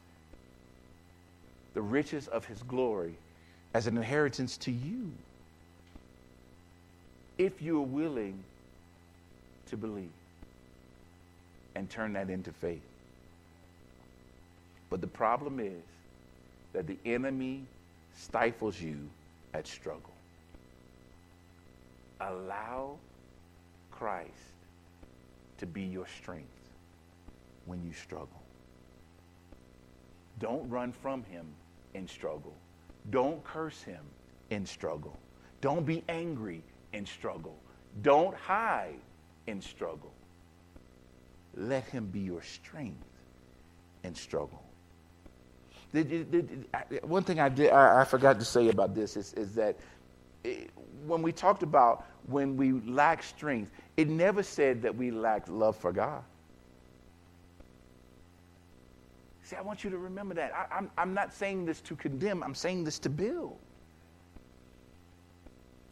The 1.74 1.82
riches 1.82 2.28
of 2.28 2.44
his 2.44 2.62
glory 2.64 3.14
as 3.74 3.86
an 3.86 3.96
inheritance 3.96 4.56
to 4.58 4.70
you. 4.70 5.10
If 7.38 7.62
you're 7.62 7.80
willing 7.80 8.42
to 9.66 9.76
believe 9.76 10.10
and 11.74 11.88
turn 11.90 12.12
that 12.12 12.30
into 12.30 12.52
faith. 12.52 12.82
But 14.90 15.00
the 15.00 15.08
problem 15.08 15.58
is 15.58 15.82
that 16.72 16.86
the 16.86 16.96
enemy 17.04 17.62
stifles 18.16 18.80
you 18.80 18.96
at 19.52 19.66
struggle. 19.66 20.12
Allow 22.20 22.96
Christ 23.98 24.30
to 25.58 25.66
be 25.66 25.82
your 25.82 26.06
strength 26.18 26.48
when 27.66 27.82
you 27.84 27.92
struggle. 27.92 28.42
Don't 30.40 30.68
run 30.68 30.92
from 30.92 31.22
him 31.24 31.46
in 31.94 32.08
struggle. 32.08 32.54
Don't 33.10 33.42
curse 33.44 33.80
him 33.82 34.02
in 34.50 34.66
struggle. 34.66 35.16
Don't 35.60 35.86
be 35.86 36.02
angry 36.08 36.62
in 36.92 37.06
struggle. 37.06 37.56
Don't 38.02 38.34
hide 38.36 38.98
in 39.46 39.62
struggle. 39.62 40.12
Let 41.56 41.84
him 41.84 42.06
be 42.06 42.20
your 42.20 42.42
strength 42.42 43.04
in 44.02 44.14
struggle. 44.14 44.62
One 47.02 47.22
thing 47.22 47.38
I, 47.38 47.48
did, 47.48 47.70
I 47.70 48.04
forgot 48.04 48.40
to 48.40 48.44
say 48.44 48.68
about 48.68 48.94
this 48.96 49.16
is, 49.16 49.32
is 49.34 49.54
that 49.54 49.76
when 51.06 51.22
we 51.22 51.32
talked 51.32 51.62
about 51.62 52.06
when 52.26 52.56
we 52.56 52.72
lack 52.72 53.22
strength, 53.22 53.70
it 53.96 54.08
never 54.08 54.42
said 54.42 54.82
that 54.82 54.94
we 54.94 55.10
lacked 55.10 55.48
love 55.48 55.76
for 55.76 55.92
God. 55.92 56.22
See, 59.42 59.56
I 59.56 59.60
want 59.60 59.84
you 59.84 59.90
to 59.90 59.98
remember 59.98 60.34
that. 60.34 60.52
I, 60.54 60.78
I'm, 60.78 60.90
I'm 60.96 61.12
not 61.12 61.34
saying 61.34 61.66
this 61.66 61.80
to 61.82 61.96
condemn, 61.96 62.42
I'm 62.42 62.54
saying 62.54 62.84
this 62.84 62.98
to 63.00 63.10
build. 63.10 63.58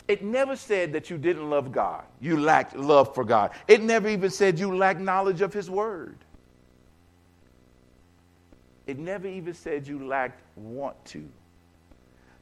It 0.08 0.24
never 0.24 0.56
said 0.56 0.92
that 0.94 1.10
you 1.10 1.18
didn't 1.18 1.48
love 1.48 1.70
God, 1.70 2.04
you 2.20 2.38
lacked 2.38 2.76
love 2.76 3.14
for 3.14 3.24
God. 3.24 3.52
It 3.68 3.82
never 3.82 4.08
even 4.08 4.30
said 4.30 4.58
you 4.58 4.74
lacked 4.76 5.00
knowledge 5.00 5.42
of 5.42 5.52
His 5.52 5.70
Word. 5.70 6.16
It 8.86 8.98
never 8.98 9.28
even 9.28 9.54
said 9.54 9.86
you 9.86 10.04
lacked 10.04 10.42
want 10.56 11.02
to. 11.06 11.28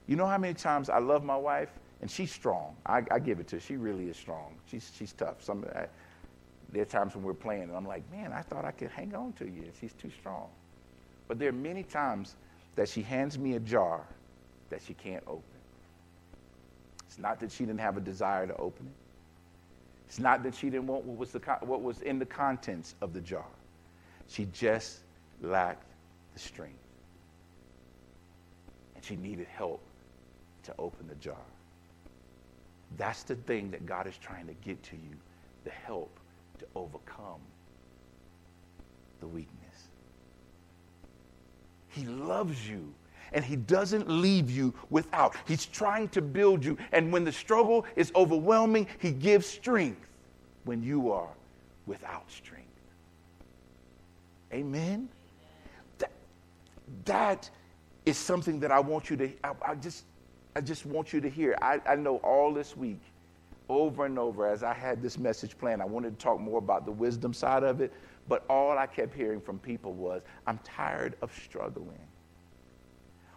You 0.07 0.17
know 0.17 0.27
how 0.27 0.39
many 0.39 0.55
times 0.55 0.89
I 0.89 0.99
love 0.99 1.23
my 1.23 1.37
wife? 1.37 1.71
And 2.01 2.11
she's 2.11 2.33
strong. 2.33 2.77
I, 2.87 3.03
I 3.11 3.19
give 3.19 3.41
it 3.41 3.49
to 3.49 3.57
her. 3.57 3.61
She 3.61 3.77
really 3.77 4.09
is 4.09 4.17
strong. 4.17 4.55
She's, 4.67 4.91
she's 4.97 5.13
tough. 5.13 5.43
Some, 5.43 5.67
I, 5.75 5.87
there 6.73 6.83
are 6.83 6.87
times 6.87 7.15
when 7.15 7.25
we're 7.25 7.35
playing, 7.35 7.65
and 7.65 7.77
I'm 7.77 7.87
like, 7.87 8.11
man, 8.11 8.33
I 8.33 8.43
thought 8.43 8.65
I 8.65 8.71
could 8.71 8.91
hang 8.91 9.15
on 9.15 9.33
to 9.35 9.45
you. 9.45 9.65
She's 9.81 9.93
too 9.93 10.11
strong. 10.11 10.49
But 11.29 11.39
there 11.39 11.49
are 11.49 11.53
many 11.53 11.83
times 11.83 12.37
that 12.77 12.89
she 12.89 13.03
hands 13.03 13.39
me 13.39 13.55
a 13.55 13.61
jar 13.61 14.07
that 14.71 14.81
she 14.83 14.95
can't 14.95 15.23
open. 15.27 15.43
It's 17.07 17.19
not 17.19 17.41
that 17.41 17.51
she 17.51 17.65
didn't 17.65 17.81
have 17.81 17.97
a 17.97 18.01
desire 18.01 18.47
to 18.47 18.57
open 18.57 18.87
it. 18.87 18.93
It's 20.07 20.19
not 20.19 20.43
that 20.45 20.55
she 20.55 20.71
didn't 20.71 20.87
want 20.87 21.05
what 21.05 21.19
was, 21.19 21.31
the, 21.31 21.39
what 21.61 21.83
was 21.83 22.01
in 22.03 22.19
the 22.19 22.27
contents 22.27 22.95
of 23.01 23.13
the 23.13 23.21
jar. 23.21 23.45
She 24.29 24.47
just 24.53 25.01
lacked 25.43 25.85
the 26.35 26.41
strength. 26.41 26.79
And 28.95 29.05
she 29.05 29.17
needed 29.17 29.47
help 29.49 29.81
to 30.65 30.75
open 30.79 31.09
the 31.09 31.15
jar. 31.17 31.37
That's 32.97 33.23
the 33.23 33.37
thing 33.37 33.71
that 33.71 33.87
God 33.87 34.07
is 34.07 34.17
trying 34.19 34.47
to 34.47 34.55
get 34.55 34.83
to 34.85 34.97
you 34.97 35.17
the 35.65 35.71
help 35.71 36.19
to 36.59 36.67
overcome 36.75 37.41
the 39.21 39.27
weakness. 39.27 39.57
He 41.89 42.05
loves 42.05 42.69
you 42.69 42.93
and 43.33 43.45
He 43.45 43.57
doesn't 43.57 44.09
leave 44.09 44.51
you 44.51 44.75
without. 44.91 45.37
He's 45.47 45.67
trying 45.67 46.09
to 46.11 46.23
build 46.23 46.65
you. 46.65 46.77
And 46.93 47.13
when 47.13 47.25
the 47.25 47.33
struggle 47.33 47.87
is 47.97 48.11
overwhelming, 48.15 48.87
He 48.99 49.13
gives 49.13 49.47
strength 49.47 50.07
when 50.65 50.83
you 50.83 51.13
are 51.13 51.31
without 51.87 52.31
strength. 52.31 52.67
Amen? 54.53 55.09
that 57.05 57.49
is 58.07 58.17
something 58.17 58.61
that 58.61 58.71
I 58.71 58.81
want 58.81 59.11
you 59.11 59.17
to, 59.17 59.31
I, 59.45 59.53
I 59.65 59.75
just, 59.75 60.05
I 60.57 60.61
just 60.61 60.87
want 60.87 61.13
you 61.13 61.21
to 61.21 61.31
hear. 61.31 61.57
I, 61.63 61.81
I 61.87 61.97
know 61.97 62.17
all 62.19 62.53
this 62.53 62.77
week, 62.77 63.01
over 63.69 64.07
and 64.07 64.19
over, 64.19 64.47
as 64.47 64.63
I 64.63 64.75
had 64.75 65.01
this 65.01 65.17
message 65.17 65.57
planned, 65.57 65.81
I 65.81 65.85
wanted 65.85 66.19
to 66.19 66.23
talk 66.23 66.41
more 66.41 66.59
about 66.59 66.85
the 66.87 66.93
wisdom 66.93 67.33
side 67.33 67.63
of 67.63 67.81
it, 67.81 67.93
but 68.29 68.45
all 68.51 68.77
I 68.77 68.87
kept 68.87 69.15
hearing 69.15 69.41
from 69.41 69.59
people 69.61 69.93
was, 69.93 70.23
I'm 70.47 70.59
tired 70.65 71.15
of 71.23 71.33
struggling. 71.45 71.99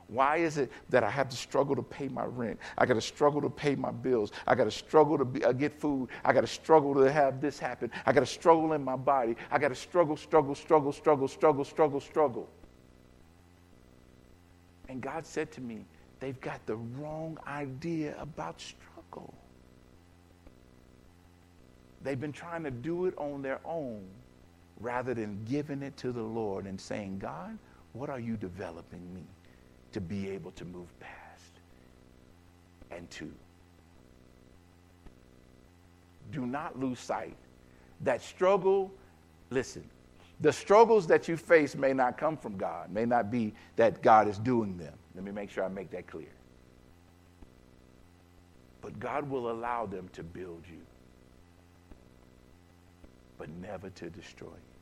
Why 0.07 0.37
is 0.37 0.57
it 0.57 0.71
that 0.89 1.03
I 1.03 1.09
have 1.09 1.29
to 1.29 1.35
struggle 1.35 1.75
to 1.75 1.81
pay 1.81 2.07
my 2.07 2.25
rent? 2.25 2.59
I 2.77 2.85
got 2.85 2.95
to 2.95 3.01
struggle 3.01 3.41
to 3.41 3.49
pay 3.49 3.75
my 3.75 3.91
bills. 3.91 4.31
I 4.45 4.53
got 4.53 4.65
to 4.65 4.71
struggle 4.71 5.17
to 5.17 5.25
be, 5.25 5.43
uh, 5.43 5.53
get 5.53 5.79
food. 5.79 6.09
I 6.25 6.33
got 6.33 6.41
to 6.41 6.47
struggle 6.47 6.93
to 6.95 7.11
have 7.11 7.39
this 7.39 7.57
happen. 7.57 7.89
I 8.05 8.11
got 8.11 8.19
to 8.19 8.25
struggle 8.25 8.73
in 8.73 8.83
my 8.83 8.95
body. 8.95 9.35
I 9.49 9.57
got 9.57 9.69
to 9.69 9.75
struggle, 9.75 10.17
struggle, 10.17 10.55
struggle, 10.55 10.91
struggle, 10.91 11.27
struggle, 11.27 11.63
struggle, 11.63 11.99
struggle. 11.99 12.49
And 14.89 15.01
God 15.01 15.25
said 15.25 15.51
to 15.53 15.61
me, 15.61 15.85
they've 16.23 16.39
got 16.39 16.65
the 16.65 16.77
wrong 16.77 17.37
idea 17.45 18.15
about 18.17 18.61
struggle. 18.61 19.33
They've 22.01 22.19
been 22.19 22.31
trying 22.31 22.63
to 22.63 22.71
do 22.71 23.07
it 23.07 23.13
on 23.17 23.41
their 23.41 23.59
own 23.65 24.05
rather 24.79 25.13
than 25.13 25.43
giving 25.43 25.83
it 25.83 25.97
to 25.97 26.13
the 26.13 26.23
Lord 26.23 26.65
and 26.65 26.79
saying, 26.79 27.19
God, 27.19 27.57
what 27.91 28.09
are 28.09 28.21
you 28.21 28.37
developing 28.37 29.13
me 29.13 29.23
to 29.91 29.99
be 29.99 30.29
able 30.29 30.51
to 30.51 30.63
move 30.63 30.87
past 31.01 31.59
and 32.89 33.09
to? 33.11 33.29
Do 36.31 36.45
not 36.45 36.79
lose 36.79 36.99
sight 36.99 37.35
that 38.01 38.21
struggle, 38.21 38.93
listen, 39.49 39.83
the 40.39 40.53
struggles 40.53 41.05
that 41.07 41.27
you 41.27 41.35
face 41.35 41.75
may 41.75 41.91
not 41.91 42.17
come 42.17 42.37
from 42.37 42.55
God, 42.55 42.91
may 42.91 43.05
not 43.05 43.29
be 43.29 43.53
that 43.75 44.01
God 44.01 44.29
is 44.29 44.39
doing 44.39 44.77
them. 44.77 44.93
Let 45.15 45.23
me 45.23 45.31
make 45.31 45.49
sure 45.49 45.63
I 45.63 45.67
make 45.67 45.91
that 45.91 46.07
clear. 46.07 46.31
But 48.81 48.99
God 48.99 49.29
will 49.29 49.51
allow 49.51 49.85
them 49.85 50.09
to 50.13 50.23
build 50.23 50.63
you, 50.69 50.81
but 53.37 53.49
never 53.49 53.89
to 53.91 54.09
destroy 54.09 54.47
you. 54.47 54.73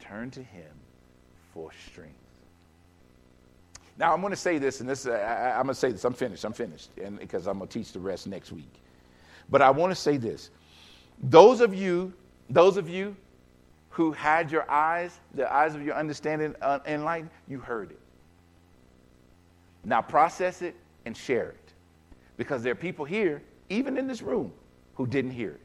Turn 0.00 0.30
to 0.32 0.42
Him 0.42 0.70
for 1.54 1.70
strength. 1.90 2.14
Now, 3.98 4.12
I'm 4.12 4.20
going 4.20 4.32
to 4.32 4.36
say 4.36 4.58
this, 4.58 4.80
and 4.80 4.88
this, 4.88 5.06
I, 5.06 5.50
am 5.58 5.66
going 5.66 5.68
to 5.68 5.74
say 5.74 5.92
this. 5.92 6.04
I'm 6.04 6.14
finished. 6.14 6.44
I'm 6.44 6.52
finished, 6.52 6.90
and 7.02 7.18
because 7.18 7.46
I'm 7.46 7.58
going 7.58 7.68
to 7.68 7.78
teach 7.78 7.92
the 7.92 8.00
rest 8.00 8.26
next 8.26 8.52
week. 8.52 8.72
But 9.48 9.62
I 9.62 9.70
want 9.70 9.92
to 9.92 9.94
say 9.94 10.16
this: 10.16 10.50
those 11.22 11.60
of 11.60 11.74
you 11.74 12.12
those 12.50 12.76
of 12.76 12.88
you 12.88 13.16
who 13.92 14.10
had 14.12 14.50
your 14.50 14.68
eyes, 14.70 15.20
the 15.34 15.52
eyes 15.52 15.74
of 15.74 15.84
your 15.84 15.94
understanding 15.94 16.54
uh, 16.62 16.78
enlightened, 16.86 17.30
you 17.46 17.58
heard 17.58 17.90
it. 17.90 18.00
Now 19.84 20.00
process 20.00 20.62
it 20.62 20.74
and 21.04 21.14
share 21.14 21.50
it. 21.50 21.72
Because 22.38 22.62
there 22.62 22.72
are 22.72 22.76
people 22.76 23.04
here, 23.04 23.42
even 23.68 23.98
in 23.98 24.08
this 24.08 24.22
room, 24.22 24.50
who 24.94 25.06
didn't 25.06 25.32
hear 25.32 25.50
it. 25.50 25.60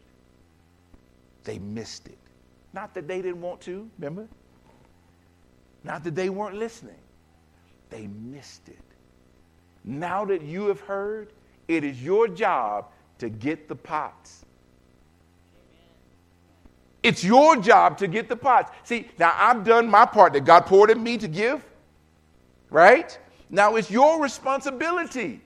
They 1.46 1.58
missed 1.58 2.08
it. 2.08 2.18
Not 2.74 2.94
that 2.96 3.08
they 3.08 3.22
didn't 3.22 3.42
want 3.42 3.62
to, 3.62 3.90
remember? 3.98 4.28
Not 5.86 6.04
that 6.04 6.14
they 6.14 6.30
weren't 6.30 6.58
listening. 6.58 7.00
They 7.90 8.08
missed 8.08 8.68
it. 8.68 8.78
Now 9.86 10.26
that 10.26 10.42
you 10.42 10.68
have 10.68 10.82
heard, 10.82 11.32
it 11.70 11.86
is 11.86 12.04
your 12.04 12.28
job 12.28 12.88
to 13.20 13.30
get 13.30 13.70
the 13.70 13.76
pots 13.76 14.44
it's 17.08 17.24
your 17.24 17.56
job 17.56 17.98
to 18.00 18.08
get 18.08 18.28
the 18.28 18.36
pots. 18.36 18.72
See, 18.84 19.08
now 19.18 19.34
I've 19.36 19.64
done 19.64 19.90
my 19.90 20.06
part 20.06 20.34
that 20.34 20.46
God 20.46 20.66
poured 20.66 20.90
in 20.90 21.02
me 21.02 21.18
to 21.18 21.28
give, 21.28 21.66
right? 22.70 23.18
Now 23.50 23.76
it's 23.76 23.90
your 23.90 24.22
responsibility 24.22 25.42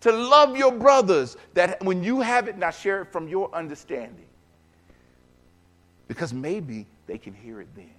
to 0.00 0.12
love 0.12 0.56
your 0.56 0.72
brothers 0.72 1.36
that 1.54 1.82
when 1.82 2.04
you 2.04 2.20
have 2.20 2.48
it, 2.48 2.58
now 2.58 2.70
share 2.70 3.02
it 3.02 3.12
from 3.12 3.28
your 3.28 3.52
understanding. 3.54 4.26
Because 6.06 6.32
maybe 6.32 6.86
they 7.06 7.18
can 7.18 7.34
hear 7.34 7.60
it 7.60 7.68
then. 7.74 7.90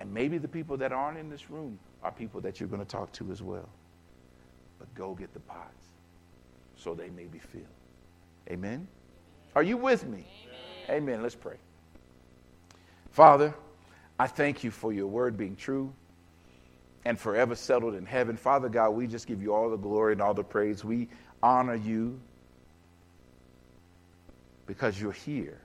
And 0.00 0.12
maybe 0.12 0.38
the 0.38 0.48
people 0.48 0.76
that 0.78 0.92
aren't 0.92 1.18
in 1.18 1.30
this 1.30 1.50
room 1.50 1.78
are 2.02 2.10
people 2.10 2.40
that 2.40 2.58
you're 2.58 2.68
going 2.68 2.82
to 2.82 2.88
talk 2.88 3.12
to 3.12 3.30
as 3.30 3.42
well. 3.42 3.68
But 4.78 4.92
go 4.94 5.14
get 5.14 5.32
the 5.34 5.40
pots 5.40 5.84
so 6.76 6.94
they 6.94 7.10
may 7.10 7.24
be 7.24 7.38
filled. 7.38 7.64
Amen? 8.50 8.88
Are 9.54 9.62
you 9.62 9.76
with 9.76 10.06
me? 10.06 10.26
Amen. 10.46 10.49
Let's 10.98 11.36
pray. 11.36 11.56
Father, 13.12 13.54
I 14.18 14.26
thank 14.26 14.64
you 14.64 14.70
for 14.70 14.92
your 14.92 15.06
word 15.06 15.36
being 15.36 15.54
true 15.54 15.92
and 17.04 17.18
forever 17.18 17.54
settled 17.54 17.94
in 17.94 18.04
heaven. 18.04 18.36
Father 18.36 18.68
God, 18.68 18.90
we 18.90 19.06
just 19.06 19.26
give 19.26 19.40
you 19.40 19.54
all 19.54 19.70
the 19.70 19.76
glory 19.76 20.12
and 20.12 20.22
all 20.22 20.34
the 20.34 20.44
praise. 20.44 20.84
We 20.84 21.08
honor 21.42 21.76
you 21.76 22.20
because 24.66 25.00
you're 25.00 25.12
here, 25.12 25.58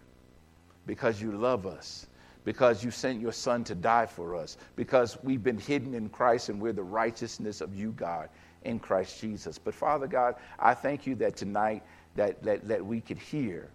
because 0.86 1.22
you 1.22 1.32
love 1.32 1.66
us, 1.66 2.08
because 2.44 2.84
you 2.84 2.92
sent 2.92 3.20
your 3.20 3.34
son 3.34 3.64
to 3.66 3.76
die 3.76 4.06
for 4.06 4.36
us, 4.36 4.58
because 4.76 5.18
we've 5.24 5.44
been 5.44 5.60
hidden 5.60 5.94
in 5.94 6.10
Christ 6.10 6.50
and 6.50 6.62
we're 6.62 6.74
the 6.74 6.84
righteousness 6.84 7.62
of 7.62 7.76
you, 7.76 7.92
God, 7.92 8.30
in 8.64 8.80
Christ 8.80 9.20
Jesus. 9.20 9.58
But 9.58 9.74
Father 9.74 10.08
God, 10.08 10.36
I 10.60 10.76
thank 10.76 11.08
you 11.08 11.16
that 11.16 11.36
tonight 11.36 11.84
that, 12.16 12.42
that, 12.44 12.68
that 12.68 12.86
we 12.86 13.02
could 13.02 13.18
hear 13.18 13.70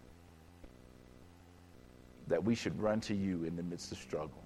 that 2.31 2.43
we 2.43 2.55
should 2.55 2.81
run 2.81 3.01
to 3.01 3.15
you 3.15 3.43
in 3.43 3.57
the 3.57 3.63
midst 3.63 3.91
of 3.91 3.99
struggle. 3.99 4.43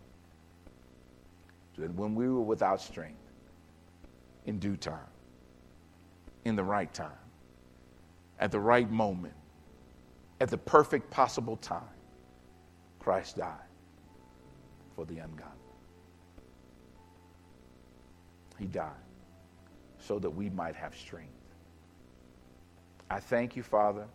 When 1.77 2.14
we 2.14 2.29
were 2.29 2.40
without 2.40 2.81
strength, 2.81 3.20
in 4.47 4.59
due 4.59 4.77
time, 4.77 4.99
in 6.47 6.57
the 6.57 6.64
right 6.64 6.92
time, 6.92 7.11
at 8.40 8.51
the 8.51 8.59
right 8.59 8.90
moment, 8.90 9.35
at 10.40 10.49
the 10.49 10.57
perfect 10.57 11.11
possible 11.11 11.59
time, 11.59 11.83
Christ 13.01 13.37
died 13.37 13.59
for 14.97 15.05
the 15.05 15.18
ungodly. 15.18 15.53
He 18.59 18.66
died 18.66 18.92
so 19.99 20.18
that 20.18 20.31
we 20.31 20.49
might 20.49 20.75
have 20.75 20.97
strength. 20.97 21.33
I 23.11 23.20
thank 23.20 23.57
you, 23.57 23.62
Father 23.62 24.07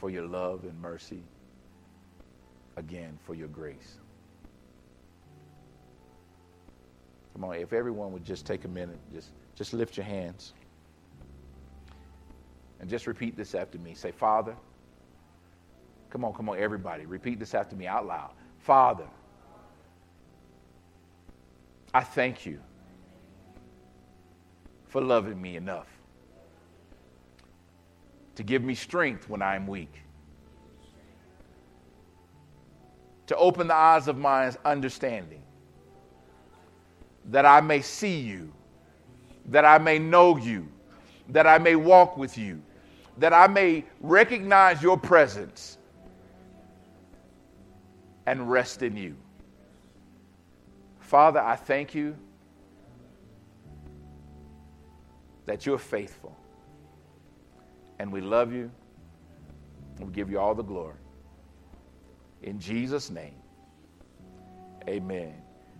for 0.00 0.08
your 0.08 0.26
love 0.26 0.64
and 0.64 0.80
mercy. 0.80 1.22
Again, 2.76 3.18
for 3.22 3.34
your 3.34 3.48
grace. 3.48 3.98
Come 7.34 7.44
on, 7.44 7.56
if 7.56 7.74
everyone 7.74 8.10
would 8.12 8.24
just 8.24 8.46
take 8.46 8.64
a 8.64 8.68
minute, 8.68 8.98
just, 9.12 9.28
just 9.54 9.74
lift 9.74 9.98
your 9.98 10.06
hands. 10.06 10.54
And 12.80 12.88
just 12.88 13.06
repeat 13.06 13.36
this 13.36 13.54
after 13.54 13.76
me. 13.78 13.92
Say, 13.92 14.10
Father, 14.10 14.56
come 16.08 16.24
on, 16.24 16.32
come 16.32 16.48
on, 16.48 16.58
everybody. 16.58 17.04
Repeat 17.04 17.38
this 17.38 17.54
after 17.54 17.76
me 17.76 17.86
out 17.86 18.06
loud. 18.06 18.30
Father, 18.58 19.06
I 21.92 22.02
thank 22.02 22.46
you 22.46 22.58
for 24.86 25.02
loving 25.02 25.40
me 25.40 25.56
enough 25.56 25.99
to 28.40 28.44
give 28.44 28.64
me 28.64 28.74
strength 28.74 29.28
when 29.28 29.42
I 29.42 29.54
am 29.54 29.66
weak, 29.66 29.92
to 33.26 33.36
open 33.36 33.68
the 33.68 33.74
eyes 33.74 34.08
of 34.08 34.16
my 34.16 34.50
understanding, 34.64 35.42
that 37.26 37.44
I 37.44 37.60
may 37.60 37.82
see 37.82 38.18
you, 38.18 38.50
that 39.50 39.66
I 39.66 39.76
may 39.76 39.98
know 39.98 40.38
you, 40.38 40.66
that 41.28 41.46
I 41.46 41.58
may 41.58 41.76
walk 41.76 42.16
with 42.16 42.38
you, 42.38 42.62
that 43.18 43.34
I 43.34 43.46
may 43.46 43.84
recognize 44.00 44.82
your 44.82 44.96
presence 44.96 45.76
and 48.24 48.50
rest 48.50 48.80
in 48.80 48.96
you. 48.96 49.16
Father, 51.00 51.40
I 51.40 51.56
thank 51.56 51.94
you 51.94 52.16
that 55.44 55.66
you're 55.66 55.76
faithful 55.76 56.39
and 58.00 58.10
we 58.10 58.22
love 58.22 58.50
you. 58.50 58.72
We 60.00 60.10
give 60.10 60.30
you 60.30 60.40
all 60.40 60.54
the 60.54 60.62
glory. 60.62 60.96
In 62.42 62.58
Jesus' 62.58 63.10
name, 63.10 63.34
amen. 64.88 65.34